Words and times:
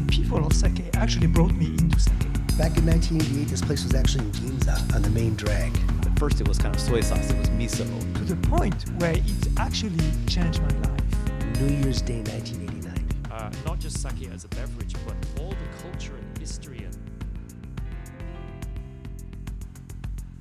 the 0.00 0.12
people 0.12 0.44
of 0.44 0.52
sake 0.52 0.94
actually 0.94 1.26
brought 1.26 1.54
me 1.54 1.68
into 1.78 1.98
sake. 1.98 2.12
Back 2.58 2.76
in 2.76 2.84
1988, 2.86 3.48
this 3.48 3.62
place 3.62 3.82
was 3.82 3.94
actually 3.94 4.24
in 4.26 4.32
Ginza 4.32 4.94
on 4.94 5.00
the 5.00 5.08
main 5.10 5.34
drag. 5.36 5.74
At 6.02 6.18
first, 6.18 6.38
it 6.38 6.46
was 6.46 6.58
kind 6.58 6.74
of 6.74 6.80
soy 6.80 7.00
sauce, 7.00 7.30
it 7.30 7.38
was 7.38 7.48
miso. 7.50 7.86
To 8.16 8.24
the 8.24 8.36
point 8.48 8.84
where 8.98 9.12
it 9.12 9.48
actually 9.56 10.04
changed 10.26 10.60
my 10.60 10.74
life. 10.88 11.60
New 11.60 11.74
Year's 11.76 12.02
Day 12.02 12.18
1989. 12.18 13.08
Uh, 13.30 13.50
not 13.64 13.78
just 13.78 14.02
sake 14.02 14.28
as 14.30 14.44
a 14.44 14.48
beverage, 14.48 14.94
but 15.06 15.16
all 15.40 15.50
the 15.50 15.82
culture 15.82 16.14
and 16.14 16.38
history 16.38 16.84
and 16.84 16.95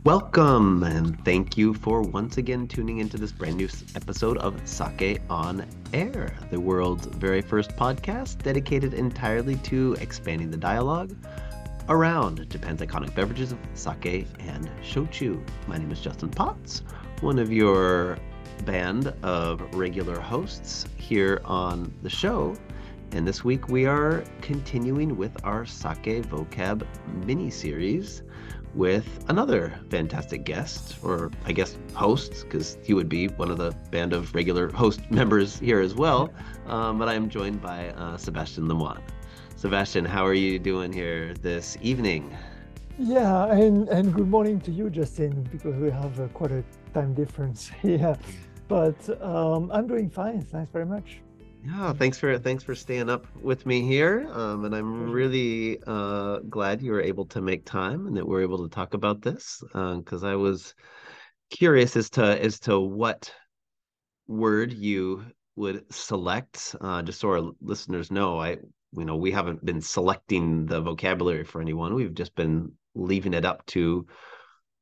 Welcome 0.05 0.83
and 0.83 1.19
thank 1.25 1.57
you 1.57 1.73
for 1.73 2.03
once 2.03 2.37
again 2.37 2.67
tuning 2.67 2.99
into 2.99 3.17
this 3.17 3.31
brand 3.31 3.57
new 3.57 3.67
episode 3.95 4.37
of 4.37 4.55
Sake 4.63 5.19
on 5.31 5.65
Air, 5.93 6.37
the 6.51 6.59
world's 6.59 7.07
very 7.07 7.41
first 7.41 7.71
podcast 7.71 8.43
dedicated 8.43 8.93
entirely 8.93 9.55
to 9.55 9.97
expanding 9.99 10.51
the 10.51 10.57
dialogue 10.57 11.15
around 11.89 12.47
Japan's 12.51 12.81
iconic 12.81 13.15
beverages 13.15 13.51
of 13.51 13.57
sake 13.73 14.27
and 14.37 14.69
shochu. 14.83 15.43
My 15.67 15.79
name 15.79 15.91
is 15.91 16.01
Justin 16.01 16.29
Potts, 16.29 16.83
one 17.21 17.39
of 17.39 17.51
your 17.51 18.19
band 18.63 19.07
of 19.23 19.59
regular 19.73 20.19
hosts 20.19 20.85
here 20.97 21.41
on 21.45 21.91
the 22.03 22.11
show. 22.11 22.55
And 23.11 23.27
this 23.27 23.43
week 23.43 23.69
we 23.69 23.87
are 23.87 24.23
continuing 24.41 25.17
with 25.17 25.35
our 25.43 25.65
sake 25.65 26.21
vocab 26.25 26.85
mini 27.25 27.49
series 27.49 28.21
with 28.75 29.23
another 29.29 29.79
fantastic 29.89 30.43
guest, 30.43 30.97
or 31.03 31.31
I 31.45 31.51
guess 31.51 31.77
host, 31.93 32.43
because 32.43 32.77
he 32.83 32.93
would 32.93 33.09
be 33.09 33.27
one 33.29 33.49
of 33.49 33.57
the 33.57 33.71
band 33.89 34.13
of 34.13 34.35
regular 34.35 34.69
host 34.71 34.99
members 35.09 35.57
here 35.59 35.79
as 35.79 35.95
well. 35.95 36.33
Um, 36.67 36.99
but 36.99 37.07
I 37.07 37.13
am 37.13 37.29
joined 37.29 37.61
by 37.61 37.89
uh, 37.89 38.17
Sebastien 38.17 38.67
Lemoine. 38.67 39.01
Sebastien, 39.55 40.05
how 40.05 40.25
are 40.25 40.33
you 40.33 40.59
doing 40.59 40.91
here 40.91 41.33
this 41.35 41.77
evening? 41.81 42.35
Yeah, 42.99 43.51
and, 43.51 43.89
and 43.89 44.13
good 44.13 44.29
morning 44.29 44.61
to 44.61 44.71
you, 44.71 44.89
Justin, 44.89 45.47
because 45.51 45.75
we 45.75 45.89
have 45.89 46.19
uh, 46.19 46.27
quite 46.29 46.51
a 46.51 46.63
time 46.93 47.13
difference 47.13 47.69
here. 47.81 48.17
But 48.67 49.21
um, 49.21 49.71
I'm 49.71 49.87
doing 49.87 50.09
fine. 50.09 50.41
Thanks 50.41 50.71
very 50.71 50.85
much. 50.85 51.19
Yeah, 51.65 51.93
thanks 51.93 52.19
for 52.19 52.37
thanks 52.37 52.63
for 52.63 52.75
staying 52.75 53.09
up 53.09 53.25
with 53.41 53.65
me 53.65 53.81
here, 53.81 54.27
um, 54.31 54.65
and 54.65 54.75
I'm 54.75 55.09
really 55.09 55.79
uh, 55.87 56.37
glad 56.47 56.79
you 56.79 56.91
were 56.91 57.01
able 57.01 57.25
to 57.27 57.41
make 57.41 57.65
time 57.65 58.05
and 58.05 58.15
that 58.17 58.27
we're 58.27 58.43
able 58.43 58.67
to 58.67 58.69
talk 58.69 58.93
about 58.93 59.23
this 59.23 59.63
because 59.73 60.23
uh, 60.23 60.27
I 60.27 60.35
was 60.35 60.75
curious 61.49 61.95
as 61.95 62.11
to 62.11 62.39
as 62.39 62.59
to 62.61 62.79
what 62.79 63.33
word 64.27 64.73
you 64.73 65.25
would 65.55 65.91
select. 65.91 66.75
Uh, 66.81 67.01
just 67.01 67.19
so 67.19 67.29
our 67.29 67.51
listeners 67.61 68.11
know, 68.11 68.39
I 68.39 68.57
you 68.91 69.05
know 69.05 69.15
we 69.15 69.31
haven't 69.31 69.65
been 69.65 69.81
selecting 69.81 70.67
the 70.67 70.81
vocabulary 70.81 71.45
for 71.45 71.61
anyone. 71.61 71.95
We've 71.95 72.13
just 72.13 72.35
been 72.35 72.73
leaving 72.93 73.33
it 73.33 73.43
up 73.43 73.65
to 73.67 74.05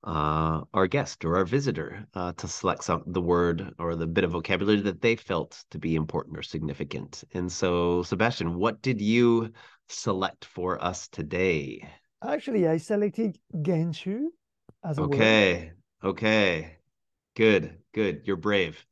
uh, 0.04 0.62
our 0.74 0.88
guest 0.88 1.24
or 1.26 1.38
our 1.38 1.46
visitor 1.46 2.06
uh, 2.14 2.34
to 2.34 2.48
select 2.48 2.84
some 2.84 3.04
the 3.08 3.22
word 3.22 3.74
or 3.80 3.96
the 3.96 4.08
bit 4.08 4.24
of 4.24 4.32
vocabulary 4.32 4.82
that 4.82 5.02
they 5.02 5.16
felt 5.16 5.64
to 5.72 5.80
be 5.80 5.96
important 5.96 6.38
or 6.38 6.44
significant. 6.44 7.24
And 7.34 7.52
so, 7.52 8.04
Sebastien, 8.04 8.56
what 8.56 8.82
did 8.82 9.02
you 9.02 9.52
select 9.88 10.46
for 10.46 10.84
us 10.84 11.08
today? 11.08 11.88
Actually, 12.24 12.68
I 12.68 12.78
selected 12.78 13.40
Genshu 13.54 14.28
as 14.84 14.98
a 14.98 15.04
okay. 15.04 15.08
Word. 15.08 15.20
Okay. 15.24 15.72
Okay. 16.04 16.78
Good. 17.36 17.78
Good. 17.94 18.22
You're 18.26 18.38
brave. 18.38 18.86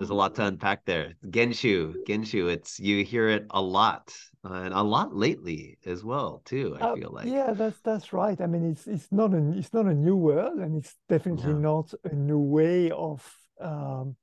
There's 0.02 0.10
a 0.10 0.14
lot 0.14 0.34
to 0.34 0.46
unpack 0.46 0.84
there. 0.84 1.14
Genshu, 1.26 1.94
Genshu. 2.08 2.50
It's 2.52 2.80
you 2.80 3.04
hear 3.04 3.28
it 3.28 3.46
a 3.50 3.62
lot 3.62 4.12
uh, 4.44 4.54
and 4.54 4.74
a 4.74 4.82
lot 4.82 5.14
lately 5.14 5.78
as 5.86 6.02
well 6.02 6.42
too. 6.44 6.76
I 6.80 6.86
uh, 6.86 6.96
feel 6.96 7.12
like. 7.12 7.28
Yeah, 7.28 7.52
that's 7.52 7.78
that's 7.82 8.12
right. 8.12 8.40
I 8.40 8.48
mean, 8.48 8.68
it's 8.68 8.88
it's 8.88 9.12
not 9.12 9.32
a 9.32 9.52
it's 9.56 9.72
not 9.72 9.86
a 9.86 9.94
new 9.94 10.16
word, 10.16 10.54
and 10.54 10.76
it's 10.76 10.96
definitely 11.08 11.54
not 11.54 11.94
a 12.02 12.12
new 12.12 12.40
way 12.40 12.90
of 12.90 13.24
um, 13.60 14.16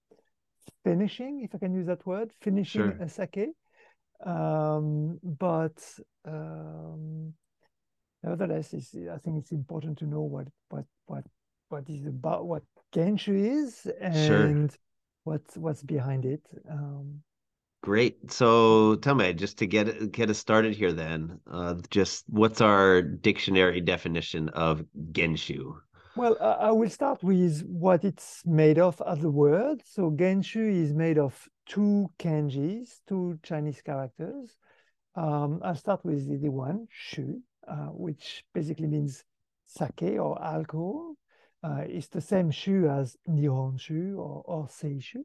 finishing, 0.84 1.44
if 1.46 1.56
I 1.56 1.60
can 1.60 1.74
use 1.74 1.88
that 1.88 2.06
word, 2.06 2.34
finishing 2.42 2.82
sure. 2.82 2.98
a 3.00 3.08
sake. 3.08 3.52
Um, 4.26 5.18
but 5.24 5.82
um, 6.26 7.36
nevertheless, 8.22 8.74
I 8.74 9.18
think 9.20 9.38
it's 9.38 9.54
important 9.54 10.00
to 10.00 10.06
know 10.06 10.24
what 10.24 10.50
what 10.68 10.84
what 11.06 11.24
what 11.70 11.90
is 11.90 12.06
about 12.06 12.48
what 12.48 12.64
Genshu 12.94 13.34
is 13.64 13.88
and 14.02 14.72
sure. 14.72 14.80
What's 15.30 15.58
what's 15.58 15.84
behind 15.84 16.26
it. 16.26 16.42
Um, 16.70 17.22
Great. 17.82 18.32
So 18.32 18.96
tell 18.96 19.16
me, 19.16 19.34
just 19.34 19.58
to 19.60 19.66
get 19.66 20.12
get 20.12 20.30
us 20.30 20.38
started 20.38 20.76
here, 20.76 20.92
then, 20.92 21.40
uh, 21.50 21.76
just 21.90 22.26
what's 22.28 22.62
our 22.62 23.02
dictionary 23.02 23.80
definition 23.80 24.50
of 24.50 24.84
Genshu? 25.12 25.76
Well, 26.18 26.36
uh, 26.42 26.58
I 26.60 26.72
will 26.72 26.90
start 26.90 27.24
with 27.24 27.62
what 27.66 28.04
it's 28.04 28.44
made 28.46 28.80
of 28.80 29.02
as 29.08 29.24
a 29.24 29.30
word. 29.30 29.82
So 29.86 30.12
Genshu 30.12 30.66
is 30.84 30.94
made 30.94 31.18
of 31.18 31.48
two 31.66 32.10
kanjis, 32.20 33.00
two 33.08 33.40
Chinese 33.44 33.82
characters. 33.82 34.58
Um, 35.16 35.62
I'll 35.64 35.76
start 35.76 36.04
with 36.04 36.28
the, 36.28 36.38
the 36.38 36.52
one, 36.52 36.88
shu, 36.90 37.42
uh, 37.66 37.92
which 38.06 38.44
basically 38.54 38.88
means 38.88 39.24
sake 39.68 40.20
or 40.20 40.42
alcohol. 40.44 41.16
Uh, 41.62 41.84
it's 41.88 42.08
the 42.08 42.22
same 42.22 42.52
shu 42.52 42.88
as 42.88 43.18
Nihonshu 43.28 44.18
or, 44.18 44.44
or 44.46 44.68
Seishu 44.68 45.24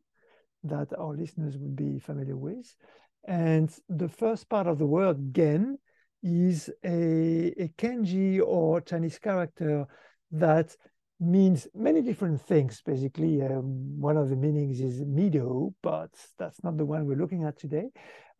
that 0.64 0.92
our 0.98 1.14
listeners 1.14 1.56
would 1.58 1.76
be 1.76 1.98
familiar 1.98 2.36
with. 2.36 2.74
And 3.26 3.74
the 3.88 4.08
first 4.08 4.48
part 4.48 4.66
of 4.66 4.78
the 4.78 4.86
word 4.86 5.34
gen 5.34 5.78
is 6.22 6.70
a, 6.84 7.52
a 7.58 7.68
kanji 7.78 8.40
or 8.44 8.80
Chinese 8.80 9.18
character 9.18 9.86
that 10.32 10.74
means 11.20 11.68
many 11.74 12.02
different 12.02 12.40
things. 12.40 12.82
Basically, 12.84 13.42
um, 13.42 14.00
one 14.00 14.16
of 14.16 14.30
the 14.30 14.36
meanings 14.36 14.80
is 14.80 15.02
meadow, 15.04 15.72
but 15.82 16.10
that's 16.38 16.62
not 16.64 16.76
the 16.76 16.84
one 16.84 17.06
we're 17.06 17.16
looking 17.16 17.44
at 17.44 17.58
today. 17.58 17.90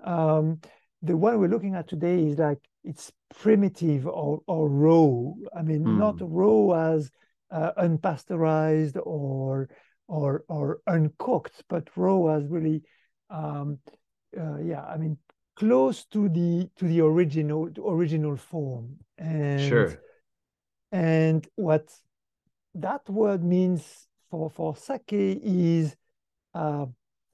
Um, 0.03 0.61
the 1.03 1.17
one 1.17 1.39
we're 1.39 1.49
looking 1.49 1.75
at 1.75 1.89
today 1.89 2.25
is 2.25 2.39
like 2.39 2.59
it's 2.83 3.13
primitive 3.35 4.07
or, 4.07 4.41
or 4.47 4.69
raw. 4.69 5.33
I 5.57 5.63
mean, 5.63 5.85
mm. 5.85 5.99
not 5.99 6.17
raw 6.21 6.93
as 6.95 7.11
uh, 7.55 7.73
unpasteurized 7.79 8.97
or 9.07 9.69
or 10.09 10.45
or 10.49 10.81
uncooked, 10.87 11.63
but 11.69 11.89
raw 11.97 12.37
as 12.37 12.45
really, 12.49 12.83
um, 13.31 13.79
uh, 14.37 14.59
yeah, 14.59 14.83
I 14.83 14.97
mean, 14.97 15.17
close 15.55 16.05
to 16.07 16.29
the 16.29 16.69
to 16.77 16.85
the 16.85 17.01
original 17.01 17.71
original 17.87 18.37
form. 18.37 18.97
And 19.17 19.61
sure. 19.61 20.01
And 20.91 21.47
what 21.55 21.89
that 22.75 23.09
word 23.09 23.45
means 23.45 24.09
for 24.31 24.51
for 24.51 24.77
sake 24.77 25.13
is 25.13 25.95
uh, 26.55 26.87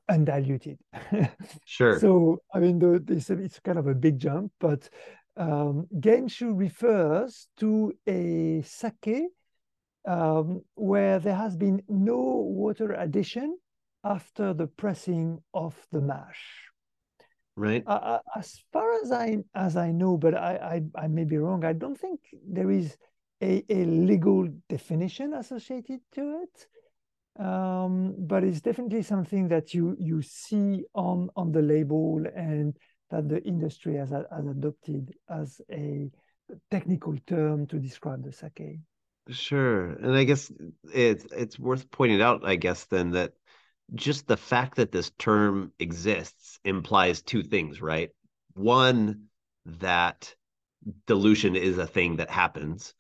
undiluted. 0.09 0.78
sure. 1.64 1.98
So 1.98 2.42
I 2.54 2.60
mean, 2.60 2.78
the, 2.78 3.03
this, 3.03 3.30
it's 3.30 3.59
kind 3.60 3.78
of 3.78 3.86
a 3.86 3.94
big 3.94 4.19
jump, 4.19 4.53
but 4.60 4.88
um, 5.36 5.86
Genshu 5.98 6.56
refers 6.56 7.48
to 7.56 7.94
a 8.06 8.62
sake 8.62 9.30
um, 10.06 10.62
where 10.75 11.19
there 11.19 11.34
has 11.34 11.56
been 11.56 11.83
no 11.88 12.16
water 12.16 12.93
addition 12.93 13.56
after 14.05 14.55
the 14.55 14.66
pressing 14.66 15.38
of 15.53 15.75
the 15.93 16.00
mash. 16.00 16.71
Right. 17.56 17.83
Uh, 17.87 18.21
as 18.37 18.62
far 18.72 18.93
as 19.03 19.12
I 19.12 19.39
as 19.55 19.77
I 19.77 19.93
know, 19.93 20.16
but 20.16 20.34
I, 20.34 20.83
I, 20.97 21.05
I 21.05 21.09
may 21.09 21.25
be 21.25 21.37
wrong. 21.37 21.65
I 21.65 21.75
don't 21.75 21.99
think 21.99 22.21
there 22.49 22.71
is 22.71 22.97
a, 23.43 23.65
a 23.69 23.84
legal 23.84 24.49
definition 24.69 25.34
associated 25.34 26.00
to 26.15 26.43
it. 26.44 26.66
Um, 27.44 28.15
but 28.19 28.44
it's 28.44 28.60
definitely 28.60 29.03
something 29.03 29.49
that 29.49 29.72
you 29.75 29.97
you 29.99 30.22
see 30.22 30.84
on 30.94 31.28
on 31.36 31.53
the 31.53 31.63
label 31.63 32.24
and 32.34 32.77
that 33.10 33.28
the 33.28 33.42
industry 33.42 33.97
has, 33.97 34.10
has 34.10 34.47
adopted 34.47 35.13
as 35.28 35.60
a 35.71 36.10
technical 36.71 37.16
term 37.27 37.66
to 37.66 37.78
describe 37.78 38.24
the 38.24 38.33
sake. 38.33 38.80
Sure. 39.30 39.91
And 39.92 40.15
I 40.16 40.24
guess 40.24 40.50
it's 40.92 41.24
it's 41.32 41.59
worth 41.59 41.91
pointing 41.91 42.21
out, 42.21 42.44
I 42.44 42.56
guess, 42.56 42.84
then 42.86 43.10
that 43.12 43.32
just 43.94 44.27
the 44.27 44.36
fact 44.36 44.77
that 44.77 44.92
this 44.92 45.10
term 45.18 45.72
exists 45.78 46.59
implies 46.65 47.22
two 47.22 47.42
things, 47.42 47.80
right? 47.80 48.10
One, 48.54 49.27
that 49.66 50.34
dilution 51.06 51.56
is 51.56 51.78
a 51.78 51.86
thing 51.86 52.16
that 52.16 52.30
happens. 52.30 52.94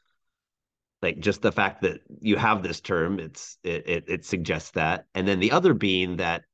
Like 1.02 1.18
just 1.18 1.42
the 1.42 1.52
fact 1.52 1.82
that 1.82 2.00
you 2.20 2.36
have 2.36 2.62
this 2.62 2.80
term, 2.80 3.18
it's 3.18 3.58
it, 3.64 3.88
it, 3.88 4.04
it 4.08 4.24
suggests 4.24 4.72
that. 4.72 5.06
And 5.14 5.26
then 5.26 5.40
the 5.40 5.52
other 5.52 5.74
being 5.74 6.16
that 6.18 6.44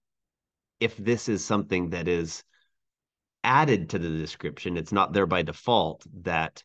if 0.80 0.96
this 0.96 1.28
is 1.28 1.44
something 1.44 1.90
that 1.90 2.08
is 2.08 2.44
added 3.44 3.90
to 3.90 3.98
the 3.98 4.08
description, 4.10 4.76
it's 4.76 4.92
not 4.92 5.12
there 5.12 5.26
by 5.26 5.42
default 5.42 6.04
that 6.22 6.62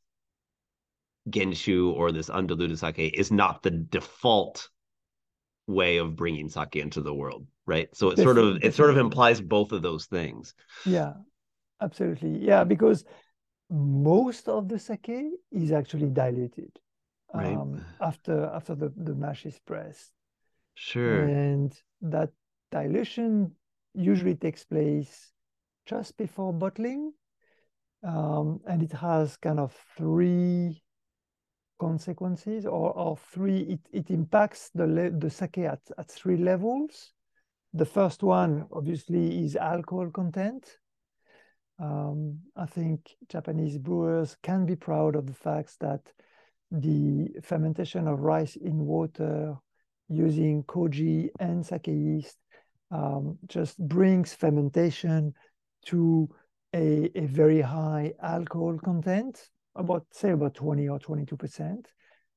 Genshu 1.29 1.93
or 1.93 2.11
this 2.11 2.29
undiluted 2.29 2.79
sake 2.79 2.99
is 3.13 3.31
not 3.31 3.63
the 3.63 3.71
default 3.71 4.69
way 5.67 5.97
of 5.97 6.15
bringing 6.15 6.49
sake 6.49 6.75
into 6.75 7.01
the 7.01 7.13
world, 7.13 7.45
right? 7.65 7.87
So 7.95 8.09
it 8.09 8.17
sort 8.17 8.37
of 8.37 8.63
it 8.63 8.73
sort 8.73 8.89
of 8.89 8.97
implies 8.97 9.41
both 9.41 9.71
of 9.71 9.81
those 9.81 10.05
things. 10.05 10.53
Yeah. 10.85 11.13
absolutely. 11.81 12.37
Yeah, 12.39 12.63
because 12.63 13.05
most 13.69 14.47
of 14.49 14.67
the 14.67 14.79
sake 14.79 15.09
is 15.51 15.71
actually 15.71 16.09
diluted 16.09 16.71
Right. 17.33 17.55
um, 17.55 17.81
after 18.01 18.45
after 18.53 18.75
the, 18.75 18.91
the 18.97 19.15
mash 19.15 19.45
is 19.45 19.57
pressed. 19.59 20.11
Sure. 20.75 21.23
And 21.23 21.73
that 22.01 22.31
dilution 22.71 23.51
usually 23.93 24.35
takes 24.35 24.65
place 24.65 25.31
just 25.85 26.17
before 26.17 26.51
bottling. 26.53 27.13
Um, 28.03 28.61
and 28.67 28.81
it 28.81 28.91
has 28.93 29.37
kind 29.37 29.59
of 29.59 29.73
three 29.97 30.80
consequences 31.87 32.65
or, 32.65 32.87
or 33.05 33.17
three, 33.33 33.61
it, 33.73 33.79
it 33.91 34.07
impacts 34.11 34.69
the, 34.75 34.87
the 35.23 35.29
sake 35.29 35.57
at, 35.57 35.81
at 35.97 36.11
three 36.11 36.37
levels. 36.37 37.13
The 37.73 37.85
first 37.97 38.23
one, 38.23 38.65
obviously, 38.71 39.43
is 39.43 39.55
alcohol 39.55 40.09
content. 40.11 40.63
Um, 41.79 42.39
I 42.55 42.67
think 42.67 42.99
Japanese 43.29 43.77
brewers 43.77 44.37
can 44.43 44.65
be 44.65 44.75
proud 44.75 45.15
of 45.15 45.25
the 45.25 45.39
fact 45.47 45.79
that 45.79 46.01
the 46.69 47.29
fermentation 47.43 48.07
of 48.07 48.19
rice 48.19 48.55
in 48.55 48.77
water 48.85 49.55
using 50.07 50.63
koji 50.63 51.29
and 51.39 51.65
sake 51.65 51.87
yeast 51.87 52.37
um, 52.91 53.37
just 53.47 53.79
brings 53.79 54.33
fermentation 54.33 55.33
to 55.87 56.29
a, 56.73 57.09
a 57.15 57.25
very 57.25 57.61
high 57.61 58.13
alcohol 58.21 58.77
content, 58.77 59.49
about 59.75 60.05
say 60.11 60.31
about 60.31 60.53
20 60.55 60.89
or 60.89 60.99
22 60.99 61.37
percent. 61.37 61.87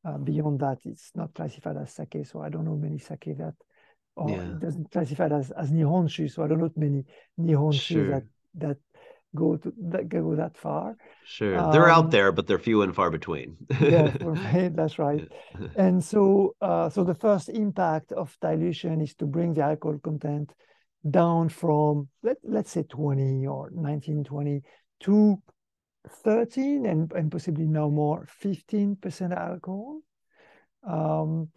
Uh, 0.05 0.19
beyond 0.19 0.61
that, 0.61 0.79
it's 0.85 1.11
not 1.15 1.33
classified 1.35 1.77
as 1.79 1.93
sake, 1.93 2.27
so 2.27 2.41
I 2.43 2.51
don't 2.51 2.65
know 2.65 2.77
many 2.77 2.99
sake 2.99 3.37
that, 3.39 3.55
or 4.17 4.29
Yeah. 4.29 4.43
it 4.43 4.61
doesn't 4.61 4.91
classify 4.91 5.27
as 5.29 5.51
as 5.53 5.71
nihonshu, 5.71 6.31
so 6.31 6.43
I 6.45 6.49
don't 6.49 6.61
know 6.61 6.71
many 6.77 7.05
nihonshu 7.41 7.81
Sure. 7.81 8.11
that 8.11 8.25
that 8.57 8.77
go 9.35 9.57
to 9.57 9.73
that 9.91 10.09
go 10.09 10.37
that 10.37 10.57
far. 10.57 10.97
Sure. 11.25 11.73
They're 11.73 11.89
out 11.89 12.05
Um, 12.05 12.11
there, 12.11 12.33
but 12.33 12.47
they're 12.47 12.59
few 12.59 12.83
and 12.83 12.95
far 12.95 13.11
between. 13.11 13.57
Yeah, 13.81 14.13
that's 14.77 14.99
right. 14.99 15.27
And 15.77 16.05
so, 16.05 16.55
uh, 16.61 16.89
so 16.91 17.03
the 17.03 17.15
first 17.15 17.49
impact 17.49 18.13
of 18.13 18.37
dilution 18.41 19.01
is 19.01 19.15
to 19.17 19.27
bring 19.27 19.55
the 19.55 19.63
alcohol 19.63 19.99
content 19.99 20.53
down 21.11 21.49
from 21.49 22.09
let 22.23 22.37
let's 22.45 22.71
say 22.71 22.83
20 22.83 23.47
or 23.47 23.71
19, 23.71 24.25
20 24.25 24.63
to 25.01 25.43
13 26.09 26.87
and, 26.87 27.13
and 27.13 27.31
possibly 27.31 27.67
no 27.67 27.91
more 27.91 28.27
15% 28.43 29.33
alcohol. 29.33 30.01
Um, 30.87 31.49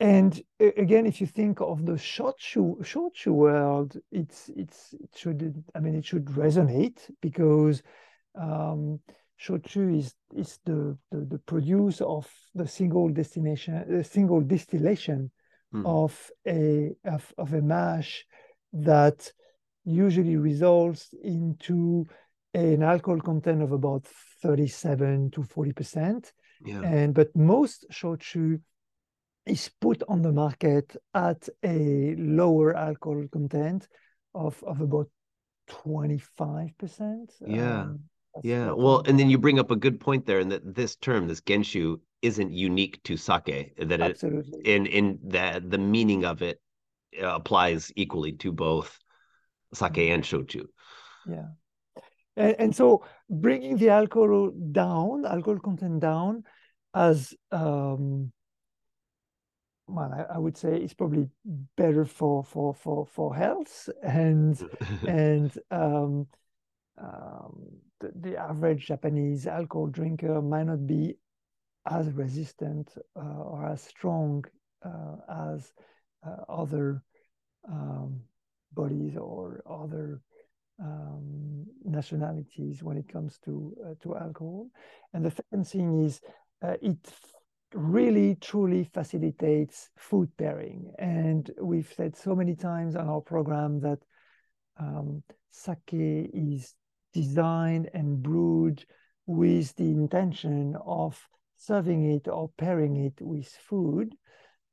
and 0.00 0.40
again, 0.60 1.06
if 1.06 1.20
you 1.20 1.26
think 1.26 1.60
of 1.60 1.84
the 1.84 1.94
shochu 1.94 2.78
shochu 2.82 3.32
world, 3.32 3.96
it's 4.12 4.48
it's 4.54 4.92
it 4.92 5.10
should 5.16 5.64
I 5.74 5.80
mean 5.80 5.96
it 5.96 6.04
should 6.04 6.26
resonate 6.26 7.10
because 7.20 7.82
um, 8.40 9.00
shochu 9.40 9.98
is 9.98 10.14
is 10.36 10.60
the, 10.64 10.96
the 11.10 11.24
the 11.24 11.38
produce 11.38 12.00
of 12.00 12.30
the 12.54 12.68
single 12.68 13.08
destination 13.08 13.84
the 13.88 14.04
single 14.04 14.40
distillation 14.40 15.30
Hmm. 15.72 15.82
of 15.84 16.30
a 16.46 16.94
of, 17.04 17.34
of 17.36 17.52
a 17.52 17.60
mash 17.60 18.24
that 18.72 19.32
usually 19.84 20.36
results 20.36 21.12
into 21.22 22.06
an 22.54 22.82
alcohol 22.82 23.20
content 23.20 23.62
of 23.62 23.72
about 23.72 24.04
37 24.42 25.30
to 25.32 25.42
40 25.42 25.72
percent 25.72 26.32
Yeah. 26.64 26.82
and 26.82 27.14
but 27.14 27.34
most 27.36 27.86
shochu 27.90 28.60
is 29.46 29.70
put 29.80 30.02
on 30.08 30.22
the 30.22 30.32
market 30.32 30.96
at 31.14 31.48
a 31.64 32.14
lower 32.16 32.76
alcohol 32.76 33.24
content 33.32 33.88
of, 34.34 34.62
of 34.64 34.80
about 34.80 35.08
25%. 35.68 37.32
Yeah, 37.40 37.80
Um, 37.82 38.00
Yeah. 38.42 38.72
Well, 38.72 39.02
and 39.06 39.18
then 39.18 39.30
you 39.30 39.38
bring 39.38 39.58
up 39.58 39.70
a 39.70 39.76
good 39.76 40.00
point 40.00 40.26
there, 40.26 40.38
and 40.38 40.50
that 40.52 40.74
this 40.74 40.96
term, 40.96 41.28
this 41.28 41.40
genshu, 41.40 42.00
isn't 42.22 42.52
unique 42.52 43.02
to 43.04 43.16
sake. 43.16 43.74
That 43.78 44.00
it 44.00 44.00
absolutely. 44.12 44.62
in 44.64 44.86
in 44.86 45.18
that 45.28 45.70
the 45.70 45.78
meaning 45.78 46.24
of 46.24 46.42
it 46.42 46.60
uh, 47.22 47.34
applies 47.34 47.92
equally 47.96 48.32
to 48.32 48.52
both 48.52 48.98
sake 49.74 49.92
Mm-hmm. 49.92 50.12
and 50.14 50.24
shochu. 50.24 50.66
Yeah. 51.24 51.48
And, 52.38 52.56
and 52.58 52.76
so 52.76 53.04
bringing 53.28 53.76
the 53.76 53.90
alcohol 53.90 54.52
down, 54.72 55.26
alcohol 55.26 55.58
content 55.58 56.00
down, 56.00 56.44
as 56.94 57.34
um, 57.50 58.32
well, 59.88 60.12
I, 60.12 60.34
I 60.34 60.38
would 60.38 60.56
say 60.56 60.76
it's 60.76 60.94
probably 60.94 61.28
better 61.76 62.04
for 62.04 62.44
for 62.44 62.74
for 62.74 63.06
for 63.06 63.34
health 63.34 63.88
and 64.02 64.58
and 65.08 65.50
um, 65.70 66.26
um, 66.98 67.68
the, 68.00 68.12
the 68.20 68.36
average 68.36 68.86
Japanese 68.86 69.46
alcohol 69.46 69.88
drinker 69.88 70.40
might 70.40 70.66
not 70.66 70.86
be 70.86 71.16
as 71.90 72.10
resistant 72.12 72.92
uh, 73.16 73.42
or 73.42 73.66
as 73.66 73.82
strong 73.82 74.44
uh, 74.84 75.48
as 75.52 75.72
uh, 76.26 76.42
other 76.48 77.02
um, 77.68 78.20
bodies 78.72 79.16
or 79.16 79.62
other 79.68 80.20
um, 80.80 81.66
nationalities 81.84 82.82
when 82.82 82.96
it 82.96 83.08
comes 83.08 83.38
to 83.44 83.76
uh, 83.84 83.94
to 84.02 84.16
alcohol. 84.16 84.68
And 85.12 85.24
the 85.24 85.30
second 85.30 85.66
thing 85.66 86.04
is 86.04 86.20
uh, 86.62 86.76
it 86.80 86.98
really 87.74 88.36
truly 88.36 88.84
facilitates 88.84 89.90
food 89.96 90.30
pairing. 90.38 90.92
And 90.98 91.50
we've 91.60 91.92
said 91.96 92.16
so 92.16 92.34
many 92.34 92.54
times 92.54 92.96
on 92.96 93.08
our 93.08 93.20
program 93.20 93.80
that 93.80 93.98
um, 94.78 95.22
sake 95.50 95.90
is 95.92 96.74
designed 97.12 97.90
and 97.94 98.22
brewed 98.22 98.84
with 99.26 99.74
the 99.76 99.90
intention 99.90 100.76
of 100.84 101.20
serving 101.56 102.10
it 102.12 102.28
or 102.28 102.50
pairing 102.56 102.96
it 102.96 103.20
with 103.20 103.48
food. 103.48 104.14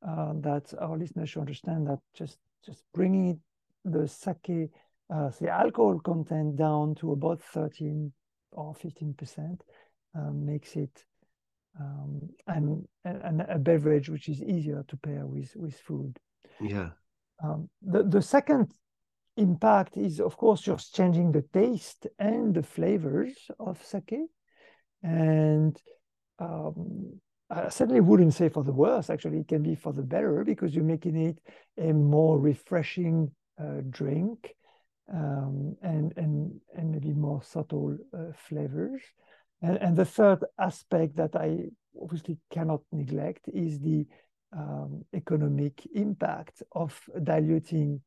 Uh, 0.08 0.34
that 0.36 0.72
our 0.80 0.98
listeners 0.98 1.30
should 1.30 1.40
understand 1.40 1.88
that 1.88 1.98
just 2.14 2.38
just 2.64 2.84
bringing 2.94 3.40
the 3.84 4.08
sake, 4.08 4.70
uh, 5.14 5.30
the 5.40 5.50
alcohol 5.50 6.00
content 6.00 6.56
down 6.56 6.96
to 6.96 7.12
about 7.12 7.42
13 7.42 8.12
or 8.52 8.74
15 8.74 9.14
percent 9.14 9.62
uh, 10.18 10.32
makes 10.32 10.76
it 10.76 11.04
um, 11.80 12.30
and, 12.48 12.88
and 13.04 13.42
a 13.42 13.60
beverage 13.60 14.10
which 14.10 14.30
is 14.30 14.42
easier 14.42 14.84
to 14.88 14.98
pair 14.98 15.26
with 15.26 15.52
with 15.56 15.78
food. 15.78 16.18
yeah. 16.62 16.92
Um, 17.44 17.70
the, 17.82 18.04
the 18.04 18.22
second 18.22 18.72
impact 19.38 19.98
is, 19.98 20.22
of 20.22 20.38
course, 20.38 20.62
just 20.62 20.96
changing 20.96 21.32
the 21.32 21.44
taste 21.54 22.08
and 22.18 22.54
the 22.54 22.64
flavors 22.64 23.36
of 23.60 23.84
sake. 23.84 24.30
And 25.04 25.78
um, 26.40 27.20
I 27.50 27.70
certainly 27.70 28.02
wouldn't 28.02 28.34
say 28.34 28.50
for 28.50 28.64
the 28.64 28.72
worse, 28.72 29.10
actually, 29.10 29.40
it 29.40 29.48
can 29.48 29.64
be 29.64 29.76
for 29.76 29.94
the 29.94 30.02
better 30.02 30.44
because 30.44 30.74
you're 30.74 30.84
making 30.84 31.18
it 31.18 31.38
a 31.78 31.92
more 31.94 32.40
refreshing 32.40 33.32
uh, 33.60 33.82
drink 33.90 34.56
um, 35.14 35.76
and, 35.82 36.14
and, 36.18 36.60
and 36.76 36.92
maybe 36.92 37.14
more 37.14 37.42
subtle 37.44 37.98
uh, 38.14 38.32
flavors. 38.48 39.02
And, 39.62 39.78
and 39.78 39.96
the 39.96 40.06
third 40.06 40.44
aspect 40.60 41.16
that 41.18 41.36
I 41.36 41.66
obviously 42.02 42.38
cannot 42.52 42.82
neglect 42.92 43.48
is 43.54 43.80
the 43.80 44.06
um, 44.54 45.04
economic 45.14 45.86
impact 45.94 46.64
of 46.72 47.00
diluting 47.24 48.02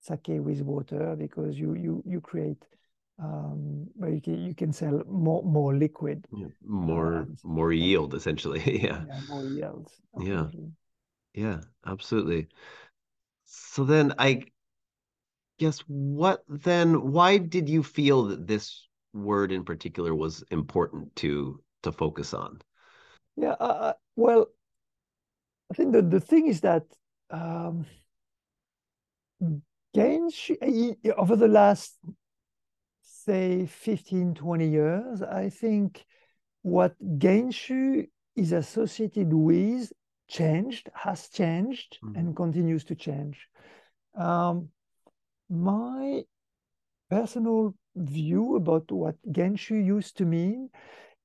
sake 0.00 0.28
with 0.28 0.60
water 0.60 1.16
because 1.16 1.58
you 1.58 1.74
you 1.74 2.02
you 2.04 2.20
create 2.20 2.62
um, 3.18 3.86
well 3.94 4.10
you 4.10 4.20
can 4.20 4.44
you 4.44 4.54
can 4.54 4.72
sell 4.72 5.02
more 5.08 5.42
more 5.42 5.74
liquid 5.74 6.26
Yeah. 6.32 6.48
More 6.62 7.14
and- 7.16 7.38
more 7.42 7.72
yield 7.72 8.14
essentially. 8.14 8.60
yeah. 8.82 9.02
yeah, 9.06 9.20
more 9.28 9.44
yields. 9.44 9.92
Yeah. 10.20 10.46
Yeah, 11.32 11.60
absolutely. 11.86 12.48
So 13.44 13.84
then 13.84 14.14
I 14.18 14.44
guess 15.64 15.78
what 15.88 16.44
then 16.48 17.10
why 17.12 17.38
did 17.38 17.68
you 17.68 17.82
feel 17.82 18.24
that 18.24 18.46
this 18.46 18.86
word 19.14 19.50
in 19.50 19.64
particular 19.64 20.14
was 20.14 20.44
important 20.50 21.14
to 21.16 21.60
to 21.82 21.90
focus 21.92 22.34
on? 22.34 22.60
Yeah, 23.36 23.56
uh, 23.60 23.76
uh, 23.88 23.92
well, 24.16 24.46
I 25.70 25.74
think 25.74 25.92
that 25.92 26.10
the 26.10 26.20
thing 26.20 26.46
is 26.48 26.60
that 26.60 26.84
um, 27.30 27.86
Genshu, 29.96 30.54
over 31.16 31.36
the 31.36 31.48
last, 31.48 31.98
say, 33.02 33.66
15, 33.66 34.34
20 34.34 34.68
years, 34.68 35.22
I 35.22 35.48
think 35.48 36.04
what 36.62 36.94
Genshu 37.18 38.06
is 38.36 38.52
associated 38.52 39.32
with 39.32 39.92
changed, 40.28 40.90
has 40.94 41.28
changed, 41.28 41.98
Mhm. 42.02 42.16
and 42.16 42.36
continues 42.36 42.84
to 42.84 42.94
change. 42.94 43.48
Um, 44.14 44.68
my 45.48 46.22
personal 47.10 47.74
view 47.96 48.56
about 48.56 48.90
what 48.90 49.16
Genshu 49.30 49.84
used 49.84 50.16
to 50.18 50.24
mean 50.24 50.70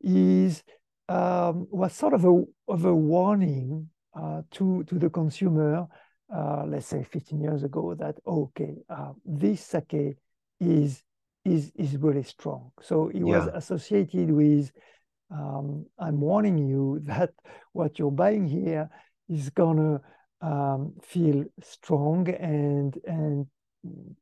is 0.02 0.64
um, 1.08 1.68
was 1.72 1.94
sort 1.94 2.14
of 2.14 2.26
a 2.26 2.44
of 2.68 2.86
a 2.86 2.94
warning 2.96 3.90
uh, 4.14 4.42
to 4.52 4.84
to 4.84 5.00
the 5.00 5.10
consumer, 5.10 5.88
uh, 6.34 6.64
let's 6.68 6.88
say 6.88 7.04
15 7.04 7.42
years 7.42 7.64
ago, 7.64 7.96
that 7.96 8.18
okay, 8.26 8.76
uh, 8.90 9.14
this 9.26 9.66
sake 9.66 10.18
is 10.60 11.04
is 11.46 11.72
is 11.76 11.98
really 11.98 12.24
strong. 12.24 12.72
So 12.82 13.10
it 13.10 13.24
was 13.24 13.48
associated 13.54 14.32
with 14.32 14.72
um, 15.32 15.86
I'm 15.98 16.20
warning 16.20 16.58
you 16.58 17.00
that 17.06 17.32
what 17.74 17.98
you're 18.00 18.12
buying 18.12 18.48
here 18.48 18.90
is 19.28 19.50
gonna 19.50 20.02
um, 20.42 20.94
feel 21.02 21.46
strong 21.62 22.30
and 22.30 22.98
and 23.06 23.48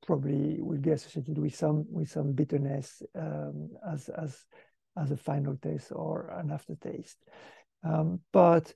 probably 0.05 0.61
will 0.61 0.77
be 0.77 0.91
associated 0.91 1.37
with 1.37 1.55
some 1.55 1.85
with 1.89 2.09
some 2.09 2.33
bitterness 2.33 3.01
um, 3.15 3.69
as 3.91 4.09
as 4.09 4.45
as 4.97 5.11
a 5.11 5.17
final 5.17 5.55
taste 5.57 5.91
or 5.91 6.29
an 6.39 6.51
aftertaste. 6.51 7.17
Um, 7.83 8.19
but 8.33 8.73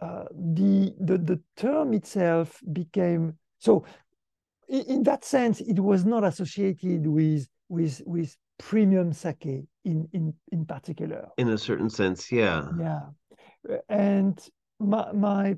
uh, 0.00 0.24
the, 0.32 0.94
the 1.00 1.18
the 1.18 1.40
term 1.56 1.92
itself 1.94 2.60
became 2.72 3.36
so 3.58 3.84
in, 4.68 4.82
in 4.82 5.02
that 5.02 5.24
sense 5.24 5.60
it 5.60 5.80
was 5.80 6.04
not 6.04 6.24
associated 6.24 7.06
with 7.06 7.48
with 7.68 8.00
with 8.06 8.36
premium 8.58 9.12
sake 9.12 9.66
in 9.84 10.08
in 10.12 10.34
in 10.52 10.64
particular 10.64 11.28
In 11.36 11.48
a 11.48 11.58
certain 11.58 11.90
sense, 11.90 12.30
yeah. 12.30 12.68
yeah 12.78 13.78
and 13.88 14.38
my 14.78 15.12
my 15.12 15.56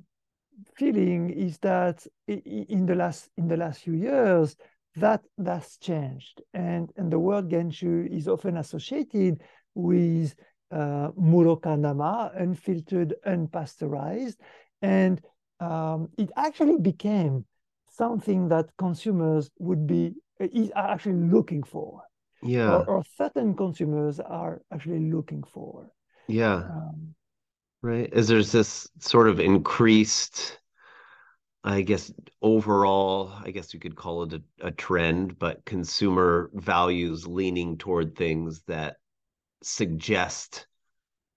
feeling 0.74 1.30
is 1.30 1.58
that 1.58 2.06
in 2.26 2.86
the 2.86 2.94
last 2.94 3.30
in 3.36 3.48
the 3.48 3.56
last 3.56 3.80
few 3.82 3.94
years 3.94 4.56
that 4.96 5.22
that's 5.38 5.78
changed 5.78 6.42
and 6.54 6.90
and 6.96 7.12
the 7.12 7.18
word 7.18 7.48
genshu 7.48 8.06
is 8.10 8.26
often 8.28 8.56
associated 8.56 9.42
with 9.74 10.34
uh, 10.72 11.08
murokanama 11.18 12.30
unfiltered 12.40 13.14
unpasteurized 13.26 14.36
and 14.82 15.20
um, 15.60 16.08
it 16.18 16.30
actually 16.36 16.78
became 16.78 17.44
something 17.88 18.48
that 18.48 18.70
consumers 18.78 19.50
would 19.58 19.86
be 19.86 20.14
is 20.40 20.70
are 20.72 20.90
actually 20.90 21.22
looking 21.30 21.62
for 21.62 22.02
Yeah. 22.42 22.72
or, 22.72 22.84
or 22.84 23.02
certain 23.16 23.54
consumers 23.54 24.20
are 24.20 24.62
actually 24.72 25.10
looking 25.10 25.42
for 25.42 25.90
Yeah. 26.28 26.62
um, 26.70 27.14
Right. 27.82 28.10
is 28.12 28.28
there's 28.28 28.52
this 28.52 28.88
sort 29.00 29.28
of 29.28 29.40
increased, 29.40 30.58
I 31.62 31.82
guess, 31.82 32.12
overall, 32.40 33.32
I 33.44 33.50
guess 33.50 33.74
you 33.74 33.80
could 33.80 33.96
call 33.96 34.22
it 34.22 34.32
a, 34.34 34.42
a 34.68 34.70
trend, 34.70 35.38
but 35.38 35.64
consumer 35.66 36.50
values 36.54 37.26
leaning 37.26 37.76
toward 37.76 38.16
things 38.16 38.62
that 38.66 38.96
suggest 39.62 40.66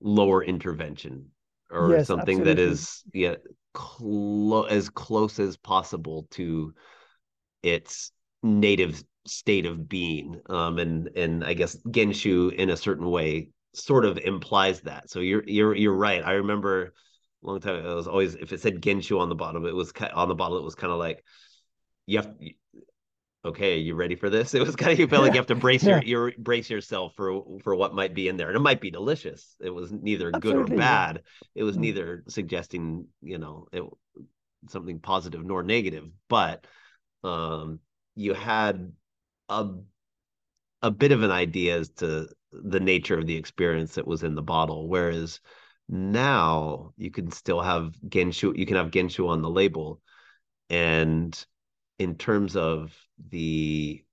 lower 0.01 0.43
intervention 0.43 1.31
or 1.71 1.99
Yes, 1.99 2.03
something 2.03 2.43
that 2.43 2.59
absolutely. 2.59 2.59
is 2.59 3.03
yeah 3.13 3.35
clo 3.73 4.63
as 4.63 4.89
close 4.89 5.39
as 5.39 5.57
possible 5.57 6.27
to 6.31 6.73
its 7.63 8.11
native 8.43 9.03
state 9.27 9.65
of 9.65 9.89
being. 9.89 10.41
Um, 10.49 10.79
and 10.79 11.07
and 11.15 11.43
I 11.43 11.53
guess 11.53 11.77
Genshu 11.87 12.53
in 12.53 12.69
a 12.69 12.77
certain 12.77 13.09
way 13.09 13.49
sort 13.73 14.05
of 14.05 14.17
implies 14.17 14.81
that. 14.81 15.09
So 15.09 15.19
you're 15.19 15.43
you're 15.45 15.75
you're 15.75 15.95
right. 15.95 16.23
I 16.23 16.33
remember 16.33 16.93
a 17.43 17.47
long 17.47 17.59
time 17.59 17.75
ago, 17.75 17.91
it 17.91 17.95
was 17.95 18.07
always 18.07 18.35
if 18.35 18.53
it 18.53 18.61
said 18.61 18.81
Genshu 18.81 19.19
on 19.19 19.29
the 19.29 19.35
bottom, 19.35 19.65
it 19.65 19.75
was 19.75 19.93
on 20.13 20.27
the 20.27 20.35
bottle. 20.35 20.57
It 20.57 20.63
was 20.63 20.75
kind 20.75 20.93
of 20.93 20.99
like 20.99 21.23
you 22.05 22.19
have. 22.19 22.35
Okay, 23.45 23.77
you 23.79 23.95
ready 23.95 24.15
for 24.15 24.29
this? 24.29 24.53
It 24.55 24.65
was 24.65 24.75
kind 24.75 24.93
of 24.93 24.99
you 24.99 25.07
felt 25.07 25.21
like 25.23 25.33
you 25.33 25.39
have 25.39 25.47
to 25.47 25.55
brace 25.55 25.83
Yeah. 25.83 25.99
your, 26.01 26.27
your 26.29 26.31
brace 26.37 26.69
yourself 26.69 27.13
for 27.15 27.43
for 27.63 27.75
what 27.75 27.93
might 27.93 28.13
be 28.13 28.27
in 28.29 28.37
there, 28.37 28.47
and 28.47 28.55
it 28.55 28.61
might 28.61 28.79
be 28.79 28.89
delicious. 28.91 29.55
It 29.59 29.69
was 29.69 29.91
neither 29.91 30.31
good 30.31 30.55
or 30.57 30.67
bad. 30.67 31.23
It 31.53 31.63
was 31.63 31.75
Mm. 31.75 31.81
neither 31.81 32.23
suggesting 32.29 33.07
you 33.21 33.37
know 33.39 33.67
it, 33.73 33.83
something 34.69 34.99
positive 34.99 35.43
nor 35.45 35.63
negative, 35.63 36.09
but 36.29 36.65
um, 37.23 37.79
you 38.15 38.33
had 38.33 38.93
a 39.49 39.69
a 40.81 40.91
bit 40.91 41.11
of 41.11 41.23
an 41.23 41.31
idea 41.31 41.77
as 41.77 41.89
to 41.89 42.27
the 42.63 42.79
nature 42.79 43.17
of 43.17 43.27
the 43.27 43.35
experience 43.35 43.95
that 43.95 44.07
was 44.07 44.23
in 44.23 44.35
the 44.35 44.41
bottle. 44.41 44.87
Whereas 44.87 45.39
now 45.89 46.93
you 46.97 47.11
can 47.11 47.31
still 47.31 47.61
have 47.61 47.95
Genshu, 48.07 48.57
you 48.57 48.65
can 48.65 48.77
have 48.77 48.91
Genshu 48.91 49.27
on 49.27 49.41
the 49.41 49.49
label. 49.49 50.01
And 50.69 51.45
in 51.99 52.15
terms 52.15 52.55
of 52.55 52.95
the 53.29 54.03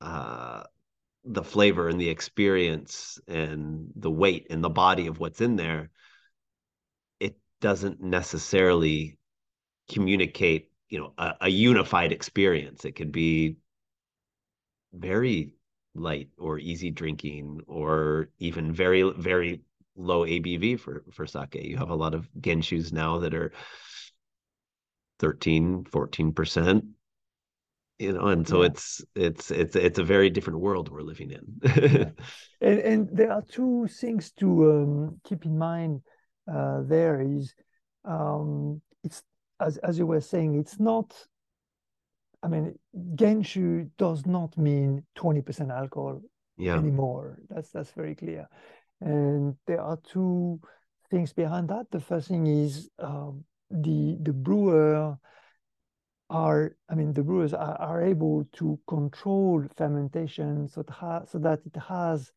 uh 0.00 0.62
the 1.24 1.42
flavor 1.42 1.88
and 1.88 2.00
the 2.00 2.08
experience 2.08 3.18
and 3.26 3.88
the 3.96 4.10
weight 4.10 4.46
and 4.50 4.64
the 4.64 4.70
body 4.70 5.08
of 5.08 5.18
what's 5.18 5.40
in 5.40 5.56
there, 5.56 5.90
it 7.20 7.36
doesn't 7.60 8.00
necessarily 8.00 9.18
communicate, 9.90 10.70
you 10.88 10.98
know, 11.00 11.12
a, 11.18 11.34
a 11.42 11.48
unified 11.48 12.12
experience. 12.12 12.84
It 12.84 12.92
could 12.92 13.12
be 13.12 13.56
very 14.92 15.52
light 15.94 16.28
or 16.38 16.58
easy 16.58 16.90
drinking 16.90 17.60
or 17.66 18.28
even 18.38 18.72
very 18.72 19.02
very 19.18 19.60
low 19.96 20.24
ABV 20.24 20.76
for 20.76 21.04
for 21.12 21.26
sake. 21.26 21.54
You 21.56 21.76
have 21.76 21.90
a 21.90 21.94
lot 21.96 22.14
of 22.14 22.28
genshus 22.40 22.92
now 22.92 23.18
that 23.18 23.34
are 23.34 23.52
13 25.18 25.84
14% 25.84 26.84
you 27.98 28.12
know 28.12 28.26
and 28.28 28.46
so 28.46 28.62
Yeah. 28.62 28.66
it's 28.66 29.02
it's 29.14 29.50
it's 29.50 29.74
it's 29.76 29.98
a 29.98 30.04
very 30.04 30.30
different 30.30 30.60
world 30.60 30.88
we're 30.90 31.02
living 31.02 31.30
in 31.32 32.14
And, 32.60 32.78
and 32.80 33.08
there 33.12 33.32
are 33.32 33.42
two 33.42 33.86
things 33.88 34.32
to 34.32 34.72
um, 34.72 35.20
keep 35.24 35.44
in 35.44 35.58
mind. 35.58 36.02
Uh, 36.50 36.82
there 36.82 37.20
is, 37.20 37.54
um, 38.04 38.80
it's 39.04 39.22
as 39.60 39.76
as 39.78 39.98
you 39.98 40.06
were 40.06 40.20
saying, 40.20 40.54
it's 40.58 40.80
not. 40.80 41.14
I 42.42 42.48
mean, 42.48 42.78
Genshu 43.14 43.90
does 43.98 44.26
not 44.26 44.56
mean 44.56 45.04
twenty 45.14 45.42
percent 45.42 45.70
alcohol 45.70 46.20
yeah 46.56 46.78
anymore. 46.78 47.38
That's 47.48 47.70
that's 47.70 47.90
very 47.92 48.14
clear. 48.14 48.48
And 49.00 49.56
there 49.66 49.80
are 49.80 49.98
two 50.04 50.60
things 51.10 51.32
behind 51.32 51.68
that. 51.68 51.90
The 51.90 52.00
first 52.00 52.28
thing 52.28 52.46
is 52.46 52.90
um, 52.98 53.44
the 53.70 54.16
the 54.22 54.32
brewer 54.32 55.18
are 56.30 56.76
I 56.90 56.94
mean 56.94 57.12
the 57.12 57.22
brewers 57.22 57.54
are, 57.54 57.76
are 57.80 58.02
able 58.02 58.44
to 58.52 58.78
control 58.86 59.64
fermentation 59.76 60.68
so, 60.68 60.84
ha- 60.88 61.24
so 61.24 61.38
that 61.38 61.60
it 61.64 61.76
has 61.88 62.30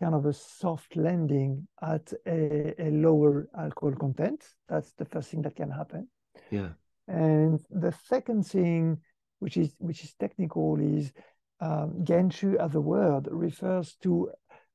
kind 0.00 0.14
of 0.14 0.26
a 0.26 0.32
soft 0.32 0.96
landing 0.96 1.66
at 1.82 2.12
a, 2.26 2.74
a 2.78 2.90
lower 2.90 3.48
alcohol 3.56 3.92
content. 3.92 4.44
That's 4.68 4.92
the 4.92 5.04
first 5.04 5.30
thing 5.30 5.42
that 5.42 5.56
can 5.56 5.70
happen. 5.70 6.08
yeah 6.50 6.70
And 7.06 7.60
the 7.70 7.92
second 8.06 8.46
thing, 8.46 8.98
which 9.38 9.56
is 9.56 9.74
which 9.78 10.04
is 10.04 10.14
technical, 10.14 10.78
is 10.80 11.12
um, 11.60 12.04
Genshu 12.04 12.56
as 12.56 12.74
a 12.74 12.80
word 12.80 13.28
refers 13.30 13.96
to 14.02 14.30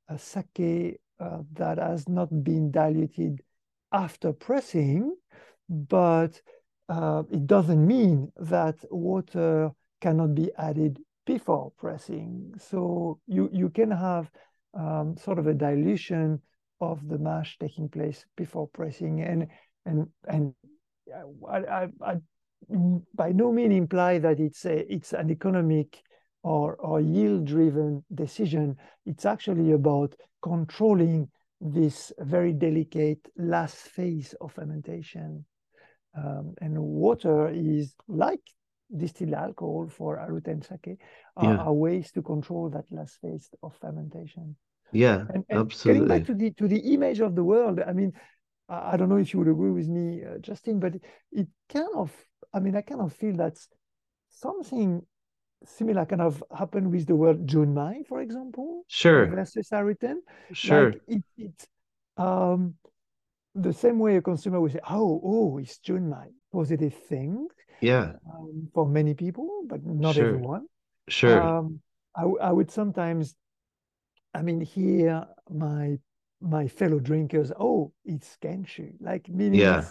a 0.09 0.17
sake 0.17 0.99
uh, 1.19 1.39
that 1.53 1.77
has 1.77 2.07
not 2.09 2.43
been 2.43 2.71
diluted 2.71 3.41
after 3.91 4.33
pressing, 4.33 5.15
but 5.69 6.41
uh, 6.89 7.23
it 7.31 7.47
doesn't 7.47 7.85
mean 7.85 8.31
that 8.37 8.75
water 8.91 9.71
cannot 10.01 10.35
be 10.35 10.51
added 10.57 10.99
before 11.25 11.71
pressing. 11.77 12.53
So 12.57 13.19
you 13.27 13.49
you 13.53 13.69
can 13.69 13.91
have 13.91 14.29
um, 14.73 15.15
sort 15.17 15.39
of 15.39 15.47
a 15.47 15.53
dilution 15.53 16.41
of 16.81 17.07
the 17.07 17.17
mash 17.17 17.57
taking 17.59 17.87
place 17.87 18.25
before 18.35 18.67
pressing, 18.67 19.21
and 19.21 19.47
and 19.85 20.07
and 20.27 20.53
I, 21.47 21.57
I, 21.57 21.87
I 22.01 22.15
by 23.13 23.31
no 23.31 23.51
means 23.51 23.75
imply 23.75 24.19
that 24.19 24.39
it's 24.39 24.65
a 24.65 24.91
it's 24.93 25.13
an 25.13 25.29
economic 25.29 26.01
or 26.43 26.75
or 26.75 27.01
yield 27.01 27.45
driven 27.45 28.03
decision. 28.13 28.77
It's 29.05 29.25
actually 29.25 29.71
about 29.71 30.15
controlling 30.41 31.29
this 31.61 32.11
very 32.19 32.53
delicate 32.53 33.19
last 33.37 33.75
phase 33.75 34.35
of 34.41 34.51
fermentation. 34.53 35.45
Um, 36.15 36.53
and 36.61 36.77
water 36.77 37.49
is 37.49 37.95
like 38.07 38.41
distilled 38.95 39.33
alcohol 39.33 39.87
for 39.89 40.17
aruten 40.17 40.61
sake 40.63 40.99
are, 41.35 41.45
Yeah. 41.45 41.57
are 41.57 41.73
ways 41.73 42.11
to 42.11 42.21
control 42.21 42.69
that 42.69 42.85
last 42.91 43.19
phase 43.21 43.49
of 43.63 43.75
fermentation. 43.81 44.55
yeah 44.91 45.25
And, 45.33 45.43
and 45.49 45.49
getting 45.49 45.61
absolutely 45.61 46.07
back 46.19 46.25
to 46.27 46.33
the 46.35 46.51
to 46.51 46.67
the 46.67 46.93
image 46.93 47.19
of 47.19 47.35
the 47.35 47.43
world, 47.43 47.79
I 47.79 47.93
mean, 47.93 48.13
I, 48.69 48.91
I 48.93 48.97
don't 48.97 49.09
know 49.09 49.17
if 49.17 49.33
you 49.33 49.39
would 49.39 49.47
agree 49.47 49.71
with 49.71 49.87
me, 49.87 50.23
uh, 50.23 50.37
Justin, 50.39 50.79
but 50.79 50.93
it 51.31 51.47
kind 51.69 51.87
of, 51.95 52.11
I 52.53 52.59
mean, 52.59 52.75
I 52.75 52.81
kind 52.81 53.01
of 53.01 53.13
feel 53.13 53.35
that 53.37 53.57
something 54.29 55.05
similar 55.65 56.05
kind 56.05 56.21
of 56.21 56.43
happened 56.57 56.91
with 56.91 57.07
the 57.07 57.15
word 57.15 57.47
Junmai, 57.47 58.05
for 58.07 58.21
example, 58.21 58.85
sure 58.87 59.35
versus 59.35 59.69
Aruten. 59.71 60.17
sure 60.53 60.93
Like 60.93 61.01
it, 61.07 61.23
it 61.37 61.67
um, 62.17 62.75
the 63.55 63.73
same 63.73 63.99
way 63.99 64.17
a 64.17 64.21
consumer 64.21 64.59
would 64.61 64.73
say, 64.73 64.79
"Oh, 64.89 65.21
oh, 65.23 65.57
it's 65.59 65.79
Junmai," 65.79 66.29
positive 66.51 66.93
thing 66.93 67.47
yeah 67.81 68.13
um, 68.33 68.69
for 68.73 68.87
many 68.87 69.13
people, 69.13 69.63
but 69.67 69.85
not 69.85 70.15
Sure. 70.15 70.27
everyone. 70.27 70.67
sure 71.09 71.41
Um, 71.41 71.79
I, 72.15 72.23
I 72.23 72.51
would 72.51 72.71
sometimes, 72.71 73.35
I 74.33 74.41
mean, 74.41 74.61
hear 74.61 75.27
my 75.49 75.99
my 76.41 76.67
fellow 76.67 76.99
drinkers, 76.99 77.51
oh, 77.59 77.93
it's 78.05 78.37
Genshu, 78.41 78.93
like 78.99 79.29
meaning 79.29 79.61
Yeah. 79.61 79.89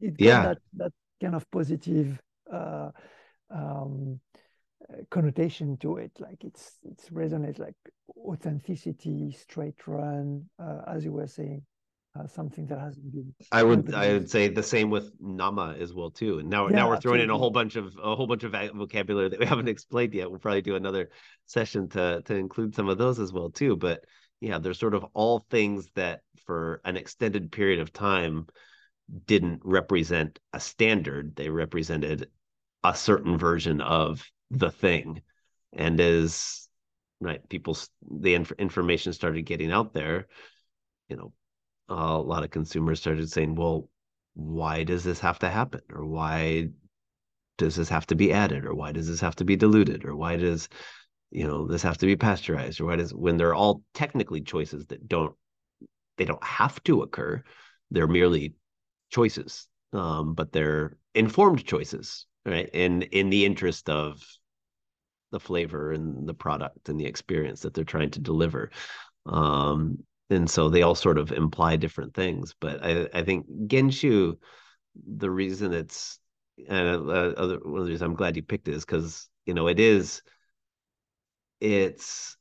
it 0.00 0.14
Yeah. 0.18 0.42
that 0.42 0.58
that 0.76 0.92
kind 1.22 1.34
of 1.34 1.50
positive 1.50 2.20
uh, 2.52 2.90
um, 3.50 4.20
uh, 4.90 4.96
connotation 5.10 5.76
to 5.78 5.96
it. 5.96 6.12
Like 6.18 6.44
it's 6.44 6.78
it's 6.84 7.08
resonates 7.10 7.58
like 7.58 7.76
authenticity, 8.16 9.32
straight 9.32 9.86
run, 9.86 10.44
uh, 10.58 10.80
as 10.88 11.04
you 11.04 11.12
were 11.12 11.28
saying, 11.28 11.62
uh, 12.18 12.26
something 12.26 12.66
that 12.66 12.78
hasn't 12.78 13.12
been. 13.12 13.32
I 13.52 13.62
would 13.62 13.94
I 13.94 14.12
would 14.14 14.30
say 14.30 14.48
the 14.48 14.62
same 14.62 14.90
with 14.90 15.12
nama 15.20 15.76
as 15.78 15.94
well 15.94 16.10
too. 16.10 16.40
And 16.40 16.50
now 16.50 16.66
Yeah, 16.68 16.76
now 16.76 16.88
we're 16.88 17.00
throwing 17.00 17.20
in 17.20 17.30
a 17.30 17.38
whole 17.38 17.50
bunch 17.50 17.76
of 17.76 17.96
a 18.02 18.16
whole 18.16 18.26
bunch 18.26 18.42
of 18.42 18.52
vocabulary 18.52 19.28
that 19.28 19.38
we 19.38 19.46
haven't 19.54 19.68
explained 19.68 20.14
yet. 20.14 20.30
We'll 20.30 20.40
probably 20.40 20.62
do 20.62 20.76
another 20.76 21.10
session 21.46 21.88
to 21.90 22.22
to 22.22 22.34
include 22.34 22.74
some 22.74 22.88
of 22.88 22.98
those 22.98 23.20
as 23.20 23.32
well 23.32 23.50
too. 23.50 23.76
But 23.76 24.04
yeah, 24.40 24.58
they're 24.58 24.74
sort 24.74 24.94
of 24.94 25.06
all 25.14 25.38
things 25.38 25.88
that 25.94 26.22
for 26.46 26.80
an 26.84 26.96
extended 26.96 27.52
period 27.52 27.78
of 27.78 27.92
time 27.92 28.48
didn't 29.26 29.60
represent 29.64 30.38
a 30.52 30.60
standard. 30.60 31.36
They 31.36 31.48
represented 31.48 32.28
a 32.84 32.94
certain 32.94 33.38
version 33.38 33.80
of 33.80 34.24
the 34.50 34.70
thing. 34.70 35.22
And 35.72 36.00
as 36.00 36.68
right 37.20 37.46
people 37.48 37.76
the 38.10 38.34
inf- 38.34 38.52
information 38.52 39.12
started 39.12 39.42
getting 39.42 39.70
out 39.70 39.94
there, 39.94 40.26
you 41.08 41.16
know, 41.16 41.32
a 41.88 42.18
lot 42.18 42.44
of 42.44 42.50
consumers 42.50 43.00
started 43.00 43.30
saying, 43.30 43.54
well, 43.54 43.88
why 44.34 44.84
does 44.84 45.04
this 45.04 45.20
have 45.20 45.38
to 45.40 45.48
happen? 45.48 45.82
Or 45.92 46.06
why 46.06 46.68
does 47.58 47.76
this 47.76 47.88
have 47.88 48.06
to 48.06 48.14
be 48.14 48.32
added? 48.32 48.64
Or 48.64 48.74
why 48.74 48.92
does 48.92 49.08
this 49.08 49.20
have 49.20 49.36
to 49.36 49.44
be 49.44 49.56
diluted? 49.56 50.04
Or 50.04 50.16
why 50.16 50.36
does, 50.36 50.68
you 51.30 51.46
know, 51.46 51.66
this 51.66 51.82
have 51.82 51.98
to 51.98 52.06
be 52.06 52.16
pasteurized? 52.16 52.80
Or 52.80 52.86
why 52.86 52.96
does, 52.96 53.12
when 53.12 53.36
they're 53.36 53.54
all 53.54 53.82
technically 53.94 54.40
choices 54.40 54.86
that 54.86 55.06
don't, 55.06 55.34
they 56.16 56.24
don't 56.24 56.42
have 56.42 56.82
to 56.84 57.02
occur, 57.02 57.42
they're 57.90 58.08
merely 58.08 58.54
choices, 59.12 59.68
um, 59.92 60.34
but 60.34 60.52
they're 60.52 60.96
informed 61.14 61.64
choices, 61.64 62.26
right? 62.44 62.68
In, 62.72 63.02
in 63.02 63.30
the 63.30 63.44
interest 63.44 63.88
of 63.88 64.20
the 65.30 65.40
flavor 65.40 65.92
and 65.92 66.28
the 66.28 66.34
product 66.34 66.88
and 66.88 66.98
the 66.98 67.06
experience 67.06 67.60
that 67.60 67.74
they're 67.74 67.84
trying 67.84 68.10
to 68.10 68.20
deliver. 68.20 68.70
Um, 69.26 69.98
and 70.30 70.50
so 70.50 70.68
they 70.68 70.82
all 70.82 70.94
sort 70.94 71.18
of 71.18 71.30
imply 71.30 71.76
different 71.76 72.14
things. 72.14 72.54
But 72.58 72.84
I, 72.84 73.08
I 73.14 73.22
think 73.22 73.46
Genshu, 73.66 74.36
the 75.16 75.30
reason 75.30 75.72
it's 75.72 76.18
and 76.68 76.88
uh, 77.10 77.32
other 77.36 77.58
one 77.62 77.80
of 77.80 77.86
the 77.86 77.92
reasons 77.92 78.02
I'm 78.02 78.14
glad 78.14 78.36
you 78.36 78.42
picked 78.42 78.68
it 78.68 78.74
is 78.74 78.84
because 78.84 79.28
you 79.46 79.54
know 79.54 79.68
it 79.68 79.80
is 79.80 80.22
it's 81.60 82.36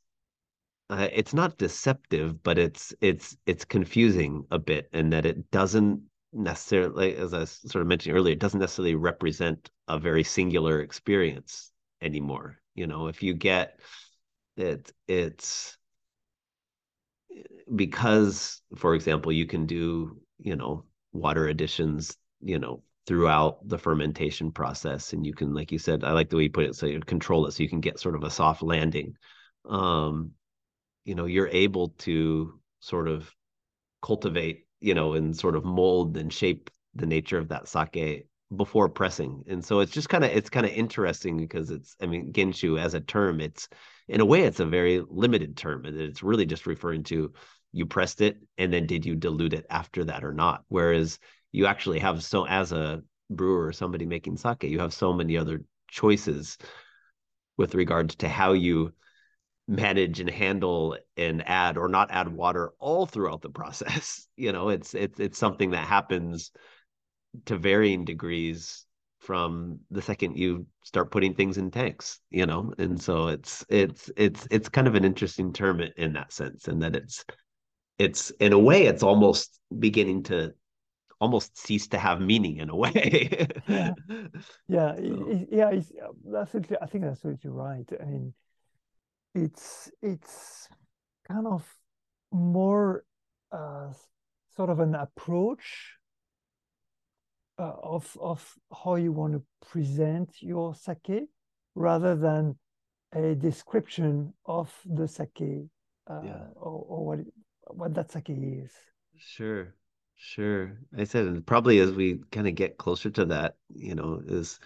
uh, 0.89 1.07
it's 1.13 1.33
not 1.33 1.57
deceptive, 1.57 2.43
but 2.43 2.57
it's 2.57 2.93
it's 2.99 3.37
it's 3.45 3.63
confusing 3.63 4.45
a 4.51 4.59
bit 4.59 4.89
in 4.91 5.11
that 5.11 5.25
it 5.25 5.49
doesn't 5.51 6.01
necessarily, 6.33 7.15
as 7.15 7.33
I 7.33 7.45
sort 7.45 7.81
of 7.81 7.88
mentioned 7.88 8.15
earlier, 8.15 8.33
it 8.33 8.39
doesn't 8.39 8.59
necessarily 8.59 8.95
represent 8.95 9.69
a 9.88 10.00
very 10.00 10.23
singular 10.23 10.81
experience 10.81 11.71
anymore. 12.01 12.59
You 12.75 12.88
know, 12.88 13.07
if 13.07 13.23
you 13.23 13.33
get 13.33 13.79
it, 14.57 14.91
it's 15.07 15.77
because, 17.75 18.61
for 18.75 18.95
example, 18.95 19.31
you 19.31 19.45
can 19.45 19.65
do 19.65 20.17
you 20.39 20.55
know 20.55 20.85
water 21.13 21.47
additions, 21.47 22.17
you 22.41 22.59
know 22.59 22.83
throughout 23.07 23.67
the 23.67 23.79
fermentation 23.79 24.51
process 24.51 25.11
and 25.11 25.25
you 25.25 25.33
can 25.33 25.55
like 25.55 25.71
you 25.71 25.79
said 25.79 26.03
i 26.03 26.11
like 26.11 26.29
the 26.29 26.38
way 26.38 26.43
you 26.43 26.51
put 26.51 26.65
it 26.65 26.75
so 26.75 26.85
you 26.85 27.00
control 27.00 27.47
it 27.47 27.51
so 27.51 27.63
you 27.63 27.67
can 27.67 27.81
get 27.81 28.00
sort 28.00 28.13
of 28.13 28.23
a 28.23 28.29
soft 28.29 28.61
landing 28.61 29.15
um 29.67 30.29
you 31.03 31.15
know 31.15 31.25
you're 31.25 31.47
able 31.47 31.89
to 31.97 32.59
sort 32.79 33.07
of 33.07 33.33
cultivate 34.03 34.65
you 34.81 34.93
know 34.93 35.13
and 35.13 35.38
sort 35.38 35.55
of 35.55 35.63
mold 35.63 36.17
and 36.17 36.33
shape 36.33 36.69
the 36.95 37.05
nature 37.05 37.38
of 37.38 37.50
that 37.50 37.67
sake 37.67 38.27
before 38.55 38.89
pressing. 38.89 39.43
And 39.47 39.63
so 39.63 39.79
it's 39.79 39.91
just 39.91 40.09
kind 40.09 40.25
of 40.25 40.31
it's 40.31 40.50
kind 40.50 40.65
of 40.65 40.71
interesting 40.73 41.38
because 41.38 41.69
it's 41.69 41.95
i 42.01 42.05
mean 42.05 42.33
genshu 42.33 42.79
as 42.79 42.93
a 42.93 43.00
term 43.00 43.39
it's 43.39 43.69
in 44.07 44.19
a 44.19 44.25
way 44.25 44.41
it's 44.41 44.59
a 44.59 44.65
very 44.65 45.01
limited 45.09 45.55
term 45.55 45.85
and 45.85 46.00
it's 46.00 46.23
really 46.23 46.45
just 46.45 46.67
referring 46.67 47.03
to 47.03 47.31
you 47.72 47.85
pressed 47.85 48.20
it 48.20 48.37
and 48.57 48.74
then 48.74 48.85
did 48.85 49.05
you 49.05 49.15
dilute 49.15 49.53
it 49.53 49.65
after 49.70 50.03
that 50.05 50.24
or 50.25 50.33
not? 50.33 50.63
Whereas 50.67 51.20
you 51.53 51.65
actually 51.65 52.00
have 52.00 52.24
so 52.24 52.46
as 52.46 52.74
a 52.74 53.01
brewer 53.29 53.67
or 53.67 53.72
somebody 53.72 54.05
making 54.05 54.35
sake 54.35 54.63
you 54.63 54.79
have 54.79 54.94
so 54.94 55.13
many 55.13 55.37
other 55.37 55.63
choices 55.89 56.57
with 57.57 57.75
regards 57.75 58.15
to 58.15 58.27
how 58.27 58.51
you 58.51 58.91
manage 59.72 60.20
and 60.20 60.29
handle 60.29 60.98
and 61.18 61.48
add 61.48 61.77
or 61.77 61.88
not 61.88 62.12
add 62.12 62.27
water 62.27 62.74
all 62.79 63.05
throughout 63.05 63.42
the 63.42 63.50
process 63.50 64.27
you 64.38 64.51
know 64.51 64.70
it's 64.70 64.94
it's 64.94 65.20
it's 65.20 65.38
something 65.40 65.72
that 65.72 65.88
happens 65.88 66.51
to 67.46 67.57
varying 67.57 68.05
degrees 68.05 68.86
from 69.20 69.79
the 69.92 70.01
second 70.01 70.38
you 70.38 70.66
start 70.84 71.12
putting 71.12 71.34
things 71.34 71.57
in 71.57 71.72
tanks 71.72 72.20
you 72.31 72.46
know 72.46 72.74
and 72.79 73.01
so 73.01 73.27
it's 73.27 73.66
it's 73.70 74.12
it's 74.18 74.48
it's 74.51 74.70
kind 74.70 74.88
of 74.88 74.96
an 74.96 75.05
interesting 75.05 75.53
term 75.53 75.79
in, 75.98 76.14
that 76.14 76.34
sense 76.34 76.68
and 76.68 76.81
that 76.81 76.96
it's 76.96 77.24
it's 78.00 78.31
in 78.40 78.53
a 78.53 78.60
way 78.60 78.86
it's 78.88 79.03
almost 79.03 79.60
beginning 79.79 80.24
to 80.24 80.53
almost 81.22 81.57
cease 81.57 81.88
to 81.90 81.98
have 82.00 82.22
meaning 82.22 82.57
in 82.57 82.70
a 82.70 82.75
way 82.75 83.48
Yeah. 83.68 83.94
Yeah, 84.68 84.94
i- 84.94 84.98
So- 85.07 85.31
i- 85.34 85.48
yeah, 85.51 85.70
it's 85.72 85.92
uh, 85.92 86.38
absolutely. 86.38 86.77
I 86.81 86.86
think 86.88 87.03
that's 87.03 87.14
absolutely 87.20 87.50
right. 87.51 87.88
I 88.01 88.05
mean, 88.05 88.34
it's 89.33 89.91
it's 90.01 90.67
kind 91.27 91.48
of 91.48 91.65
more 92.31 93.03
uh, 93.51 93.94
sort 94.55 94.70
of 94.70 94.79
an 94.79 94.96
approach 94.96 95.98
uh, 97.59 97.74
of 97.83 98.17
of 98.20 98.55
how 98.83 98.96
you 98.96 99.11
want 99.11 99.33
to 99.33 99.44
present 99.70 100.29
your 100.41 100.74
sake 100.75 101.27
rather 101.75 102.15
than 102.15 102.55
a 103.13 103.35
description 103.35 104.33
of 104.46 104.74
the 104.85 105.07
sake 105.07 105.70
uh, 106.07 106.22
Yeah. 106.24 106.48
or, 106.55 106.85
or 106.87 107.05
what 107.05 107.20
what 107.75 107.94
that 107.94 108.11
sake 108.11 108.29
is. 108.29 108.72
Sure, 109.17 109.74
sure. 110.15 110.77
I 110.98 111.03
said, 111.03 111.27
and 111.27 111.46
probably 111.46 111.79
as 111.79 111.91
we 111.91 112.20
kind 112.31 112.48
of 112.48 112.55
get 112.55 112.77
closer 112.77 113.09
to 113.11 113.25
that, 113.25 113.55
you 113.74 113.96
know, 113.96 114.22
is 114.25 114.59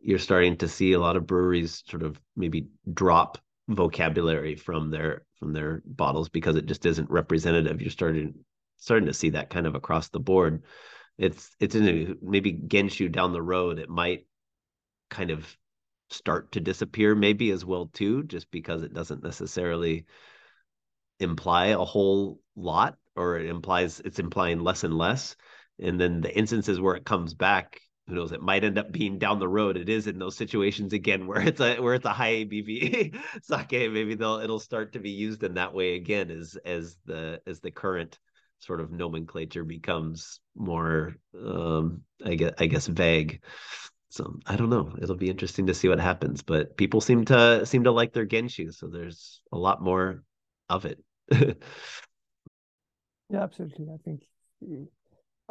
you're 0.00 0.18
starting 0.18 0.56
to 0.58 0.68
see 0.68 0.92
a 0.92 1.00
lot 1.00 1.16
of 1.16 1.26
breweries 1.26 1.82
sort 1.86 2.02
of 2.02 2.20
maybe 2.36 2.66
drop 2.92 3.38
vocabulary 3.74 4.56
from 4.56 4.90
their 4.90 5.24
from 5.38 5.52
their 5.52 5.82
bottles 5.84 6.28
because 6.28 6.56
it 6.56 6.66
just 6.66 6.86
isn't 6.86 7.10
representative. 7.10 7.80
You're 7.80 7.90
starting 7.90 8.34
starting 8.76 9.06
to 9.06 9.14
see 9.14 9.30
that 9.30 9.50
kind 9.50 9.66
of 9.66 9.74
across 9.74 10.08
the 10.08 10.20
board. 10.20 10.62
It's 11.18 11.54
it's 11.60 11.74
in 11.74 11.88
a, 11.88 12.14
maybe 12.22 12.52
Genshu 12.52 13.10
down 13.10 13.32
the 13.32 13.42
road, 13.42 13.78
it 13.78 13.88
might 13.88 14.26
kind 15.10 15.30
of 15.30 15.56
start 16.10 16.52
to 16.52 16.60
disappear 16.60 17.14
maybe 17.14 17.50
as 17.50 17.64
well 17.64 17.86
too, 17.86 18.24
just 18.24 18.50
because 18.50 18.82
it 18.82 18.94
doesn't 18.94 19.22
necessarily 19.22 20.06
imply 21.20 21.66
a 21.66 21.78
whole 21.78 22.40
lot 22.56 22.96
or 23.16 23.38
it 23.38 23.46
implies 23.46 24.00
it's 24.00 24.18
implying 24.18 24.60
less 24.60 24.84
and 24.84 24.96
less 24.96 25.36
and 25.80 26.00
then 26.00 26.20
the 26.20 26.36
instances 26.36 26.80
where 26.80 26.96
it 26.96 27.04
comes 27.04 27.34
back 27.34 27.80
who 28.08 28.14
knows 28.14 28.32
it 28.32 28.42
might 28.42 28.64
end 28.64 28.78
up 28.78 28.90
being 28.90 29.18
down 29.18 29.38
the 29.38 29.48
road. 29.48 29.76
It 29.76 29.88
is 29.88 30.06
in 30.06 30.18
those 30.18 30.36
situations 30.36 30.92
again 30.92 31.26
where 31.28 31.40
it's 31.40 31.60
a 31.60 31.80
where 31.80 31.94
it's 31.94 32.04
a 32.04 32.12
high 32.12 32.44
abv 32.44 33.14
sake 33.42 33.70
maybe 33.92 34.14
they'll 34.14 34.40
it'll 34.40 34.60
start 34.60 34.92
to 34.92 34.98
be 34.98 35.10
used 35.10 35.42
in 35.42 35.54
that 35.54 35.74
way 35.74 35.94
again 35.94 36.30
as 36.30 36.56
as 36.64 36.96
the 37.06 37.40
as 37.46 37.60
the 37.60 37.70
current 37.70 38.18
sort 38.58 38.80
of 38.80 38.92
nomenclature 38.92 39.64
becomes 39.64 40.40
more 40.54 41.16
um 41.44 42.02
i 42.24 42.34
guess 42.34 42.52
i 42.58 42.66
guess 42.66 42.86
vague. 42.86 43.42
So 44.10 44.34
i 44.46 44.56
don't 44.56 44.70
know. 44.70 44.94
It'll 45.00 45.16
be 45.16 45.30
interesting 45.30 45.66
to 45.66 45.74
see 45.74 45.88
what 45.88 46.00
happens 46.00 46.42
but 46.42 46.76
people 46.76 47.00
seem 47.00 47.24
to 47.26 47.64
seem 47.64 47.84
to 47.84 47.92
like 47.92 48.12
their 48.12 48.26
genshu 48.26 48.72
so 48.72 48.88
there's 48.88 49.40
a 49.52 49.58
lot 49.58 49.82
more 49.82 50.22
of 50.68 50.84
it. 50.84 50.98
Yeah, 53.30 53.42
absolutely. 53.42 53.88
I 53.90 53.96
think 54.04 54.22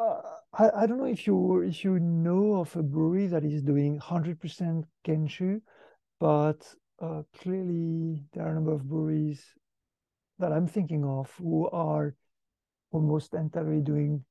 uh, 0.02 0.22
I, 0.54 0.84
I 0.84 0.86
don't 0.88 0.98
know 0.98 1.06
if 1.06 1.28
you 1.28 1.62
if 1.62 1.84
you 1.84 2.00
know 2.00 2.56
of 2.62 2.76
a 2.76 2.84
brewery 2.84 3.28
that 3.28 3.44
is 3.44 3.62
doing 3.62 4.00
100% 4.00 4.86
Genshu, 5.06 5.62
but 6.20 6.62
uh, 7.02 7.24
clearly 7.40 8.24
there 8.34 8.46
are 8.46 8.52
a 8.52 8.54
number 8.56 8.74
of 8.74 8.88
breweries 8.88 9.44
that 10.40 10.52
I'm 10.52 10.68
thinking 10.68 11.06
of 11.06 11.32
who 11.38 11.70
are 11.70 12.16
almost 12.92 13.34
entirely 13.34 13.82
doing 13.82 14.24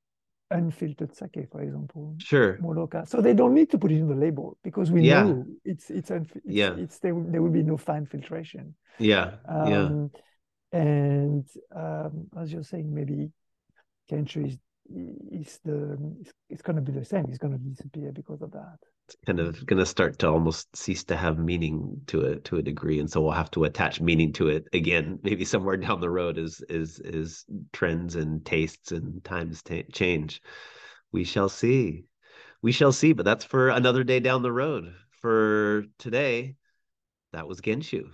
unfiltered 0.50 1.14
sake, 1.14 1.46
for 1.52 1.62
example, 1.62 2.14
sure 2.18 2.58
muroka. 2.60 3.06
So 3.06 3.20
they 3.20 3.34
don't 3.34 3.54
need 3.54 3.70
to 3.70 3.78
put 3.78 3.92
it 3.92 3.98
in 3.98 4.08
the 4.08 4.14
label 4.14 4.58
because 4.64 4.90
we 4.90 5.02
Yeah. 5.02 5.22
know 5.22 5.46
it's 5.64 5.90
it's, 5.90 6.10
unf- 6.10 6.36
it's 6.36 6.46
Yeah. 6.46 6.74
it's 6.76 6.98
there 6.98 7.14
will, 7.14 7.30
there 7.30 7.42
will 7.42 7.50
be 7.50 7.62
no 7.62 7.76
fine 7.76 8.06
filtration. 8.06 8.74
yeah 8.98 9.30
yeah 9.48 9.88
Um, 9.88 10.10
and 10.72 11.46
um, 11.74 12.26
as 12.38 12.52
you're 12.52 12.62
saying, 12.64 12.92
maybe 12.94 13.30
Genshu 14.10 14.46
is 14.46 14.58
is 15.32 15.60
the 15.64 15.98
it's, 16.20 16.32
it's 16.48 16.62
going 16.62 16.76
to 16.76 16.82
be 16.82 16.92
the 16.92 17.04
same. 17.04 17.26
It's 17.28 17.38
going 17.38 17.52
to 17.52 17.58
disappear 17.58 18.12
because 18.12 18.42
of 18.42 18.50
that. 18.52 18.78
it's 19.06 19.16
kind 19.26 19.40
of 19.40 19.64
going 19.66 19.78
to 19.78 19.86
start 19.86 20.18
to 20.20 20.28
almost 20.28 20.74
cease 20.76 21.04
to 21.04 21.16
have 21.16 21.38
meaning 21.38 22.00
to 22.08 22.22
it 22.22 22.44
to 22.46 22.56
a 22.56 22.62
degree 22.62 22.98
and 23.00 23.10
so 23.10 23.20
we'll 23.20 23.30
have 23.32 23.50
to 23.52 23.64
attach 23.64 24.00
meaning 24.00 24.32
to 24.34 24.48
it 24.48 24.66
again 24.72 25.18
maybe 25.24 25.44
somewhere 25.44 25.76
down 25.76 26.00
the 26.00 26.10
road 26.10 26.38
as 26.38 26.60
is 26.68 26.98
is 27.00 27.44
trends 27.72 28.16
and 28.16 28.44
tastes 28.44 28.92
and 28.92 29.22
times 29.24 29.62
ta 29.62 29.82
change 29.92 30.40
we 31.12 31.24
shall 31.24 31.48
see 31.48 32.04
we 32.62 32.72
shall 32.72 32.92
see 32.92 33.12
but 33.12 33.24
that's 33.24 33.44
for 33.44 33.68
another 33.70 34.04
day 34.04 34.20
down 34.20 34.42
the 34.42 34.52
road 34.52 34.94
for 35.20 35.84
today 35.98 36.54
that 37.32 37.46
was 37.46 37.60
Genshu. 37.60 38.10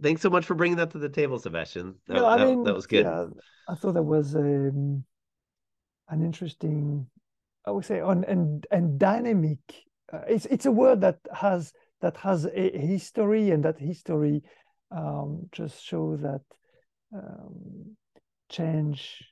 Thanks 0.00 0.22
so 0.22 0.30
much 0.30 0.46
for 0.46 0.54
bringing 0.54 0.78
that 0.78 0.92
to 0.92 0.98
the 0.98 1.08
table, 1.10 1.38
Sebastien. 1.38 1.96
That, 2.06 2.14
No, 2.14 2.26
I 2.26 2.38
that- 2.38 2.46
mean, 2.46 2.64
that 2.64 2.74
was 2.74 2.86
good. 2.86 3.04
yeah, 3.04 3.26
I 3.68 3.74
thought 3.74 3.94
that 3.94 4.02
was 4.02 4.34
um, 4.36 5.04
an 6.08 6.22
interesting, 6.22 7.06
I 7.64 7.70
would 7.70 7.84
say, 7.84 8.00
on 8.00 8.24
and 8.24 8.66
and 8.70 8.98
dynamic. 8.98 9.58
Uh, 10.12 10.22
it's 10.28 10.46
it's 10.46 10.66
a 10.66 10.72
word 10.72 11.00
that 11.02 11.18
has 11.34 11.72
that 12.00 12.16
has 12.18 12.46
a 12.46 12.78
history, 12.78 13.50
and 13.50 13.64
that 13.64 13.78
history 13.78 14.42
um, 14.90 15.48
just 15.52 15.84
shows 15.84 16.20
that 16.20 16.42
um, 17.14 17.96
change. 18.48 19.22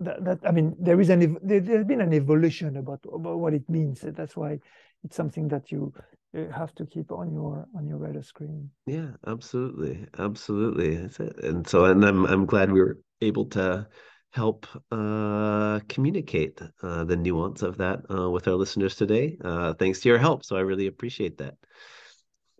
That, 0.00 0.24
that 0.24 0.38
I 0.46 0.50
mean, 0.50 0.76
there 0.78 1.00
is 1.00 1.10
an 1.10 1.36
there, 1.42 1.60
there's 1.60 1.84
been 1.84 2.00
an 2.00 2.14
evolution 2.14 2.76
about 2.76 3.00
about 3.12 3.38
what 3.38 3.54
it 3.54 3.68
means. 3.68 4.00
That's 4.00 4.36
why 4.36 4.58
it's 5.04 5.16
something 5.16 5.48
that 5.48 5.70
you 5.70 5.92
have 6.32 6.74
to 6.76 6.86
keep 6.86 7.10
on 7.10 7.32
your 7.32 7.66
on 7.76 7.86
your 7.86 7.98
radar 7.98 8.22
screen. 8.22 8.70
Yeah, 8.86 9.10
absolutely, 9.26 10.06
absolutely. 10.18 10.96
That's 10.96 11.20
it. 11.20 11.44
And 11.44 11.66
so, 11.66 11.86
and 11.86 12.04
I'm 12.04 12.24
I'm 12.24 12.46
glad 12.46 12.72
we 12.72 12.80
were 12.80 12.98
able 13.20 13.46
to 13.46 13.86
help 14.30 14.66
uh, 14.92 15.80
communicate 15.88 16.60
uh, 16.82 17.04
the 17.04 17.16
nuance 17.16 17.62
of 17.62 17.78
that 17.78 18.00
uh, 18.10 18.30
with 18.30 18.46
our 18.46 18.54
listeners 18.54 18.94
today. 18.94 19.36
Uh, 19.42 19.74
thanks 19.74 20.00
to 20.00 20.08
your 20.08 20.18
help, 20.18 20.44
so 20.44 20.56
I 20.56 20.60
really 20.60 20.86
appreciate 20.86 21.38
that. 21.38 21.56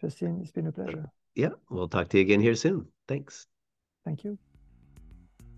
Justin, 0.00 0.40
it's 0.42 0.50
been 0.50 0.66
a 0.66 0.72
pleasure. 0.72 1.10
Yeah, 1.34 1.50
we'll 1.68 1.88
talk 1.88 2.08
to 2.08 2.18
you 2.18 2.22
again 2.22 2.40
here 2.40 2.54
soon. 2.54 2.86
Thanks. 3.06 3.46
Thank 4.04 4.24
you. 4.24 4.38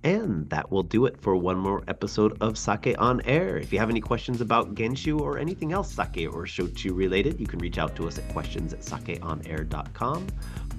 And 0.04 0.50
that 0.50 0.70
will 0.70 0.82
do 0.82 1.06
it 1.06 1.20
for 1.20 1.36
one 1.36 1.56
more 1.56 1.84
episode 1.86 2.36
of 2.42 2.58
Sake 2.58 2.96
on 2.98 3.20
Air. 3.22 3.56
If 3.56 3.72
you 3.72 3.78
have 3.78 3.88
any 3.88 4.00
questions 4.00 4.40
about 4.40 4.74
Genshu 4.74 5.20
or 5.20 5.38
anything 5.38 5.72
else 5.72 5.92
sake 5.92 6.26
or 6.26 6.44
shochu 6.44 6.94
related, 6.94 7.38
you 7.38 7.46
can 7.46 7.60
reach 7.60 7.78
out 7.78 7.94
to 7.96 8.08
us 8.08 8.18
at 8.18 8.28
questions 8.30 8.72
at 8.72 8.80
sakeonair.com 8.80 10.26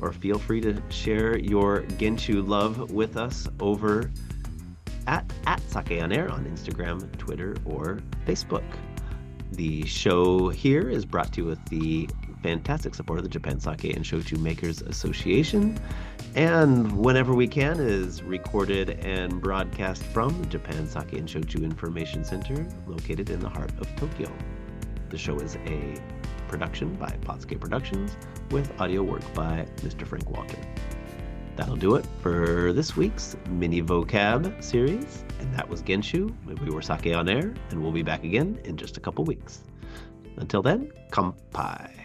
or 0.02 0.12
feel 0.12 0.38
free 0.38 0.60
to 0.60 0.82
share 0.90 1.38
your 1.38 1.84
Genshu 1.84 2.46
love 2.46 2.92
with 2.92 3.16
us 3.16 3.48
over 3.62 4.12
at, 5.08 5.32
at 5.46 5.62
Sake 5.70 6.02
on 6.02 6.12
Air 6.12 6.30
on 6.30 6.46
Instagram, 6.46 7.12
Twitter, 7.18 7.56
or 7.66 8.00
Facebook. 8.26 8.64
The 9.52 9.86
show 9.86 10.50
here 10.50 10.90
is 10.90 11.06
brought 11.06 11.34
to 11.34 11.42
you 11.42 11.48
with 11.48 11.64
the 11.66 12.10
fantastic 12.42 12.94
support 12.94 13.20
of 13.20 13.24
the 13.24 13.30
Japan 13.30 13.60
Sake 13.60 13.96
and 13.96 14.04
Shochu 14.04 14.38
Makers 14.38 14.82
Association 14.82 15.80
and 16.36 16.92
whenever 16.98 17.34
we 17.34 17.48
can 17.48 17.80
is 17.80 18.24
recorded 18.24 18.92
and 19.06 19.40
broadcast 19.42 20.04
from 20.04 20.48
Japan 20.50 20.88
Sake 20.88 21.14
and 21.14 21.28
Shochu 21.28 21.64
Information 21.64 22.26
Center 22.26 22.68
located 22.88 23.30
in 23.30 23.40
the 23.40 23.50
heart 23.50 23.72
of 23.80 23.96
Tokyo. 23.96 24.32
The 25.10 25.18
show 25.18 25.38
is 25.38 25.58
a 25.68 25.96
production 26.48 26.96
by 26.96 27.12
Potts.K 27.22 27.56
Productions 27.58 28.18
with 28.52 28.72
audio 28.82 29.04
work 29.04 29.22
by 29.34 29.68
Mr. 29.78 30.06
Frank 30.06 30.30
Walter. 30.30 30.58
That'll 31.56 31.76
do 31.76 31.96
it 31.96 32.06
for 32.22 32.74
this 32.74 32.98
week's 32.98 33.38
mini 33.48 33.82
vocab 33.82 34.64
series, 34.64 35.24
and 35.40 35.54
that 35.54 35.70
was 35.70 35.84
Genshu. 35.84 36.34
We 36.46 36.72
were 36.72 36.82
Sake 36.82 37.14
on 37.16 37.30
Air, 37.30 37.54
and 37.70 37.82
we'll 37.82 37.92
be 37.92 38.02
back 38.02 38.24
again 38.24 38.60
in 38.64 38.76
just 38.76 38.98
a 38.98 39.00
couple 39.00 39.24
weeks. 39.24 39.64
Until 40.38 40.64
then, 40.64 40.92
kampai. 41.12 42.03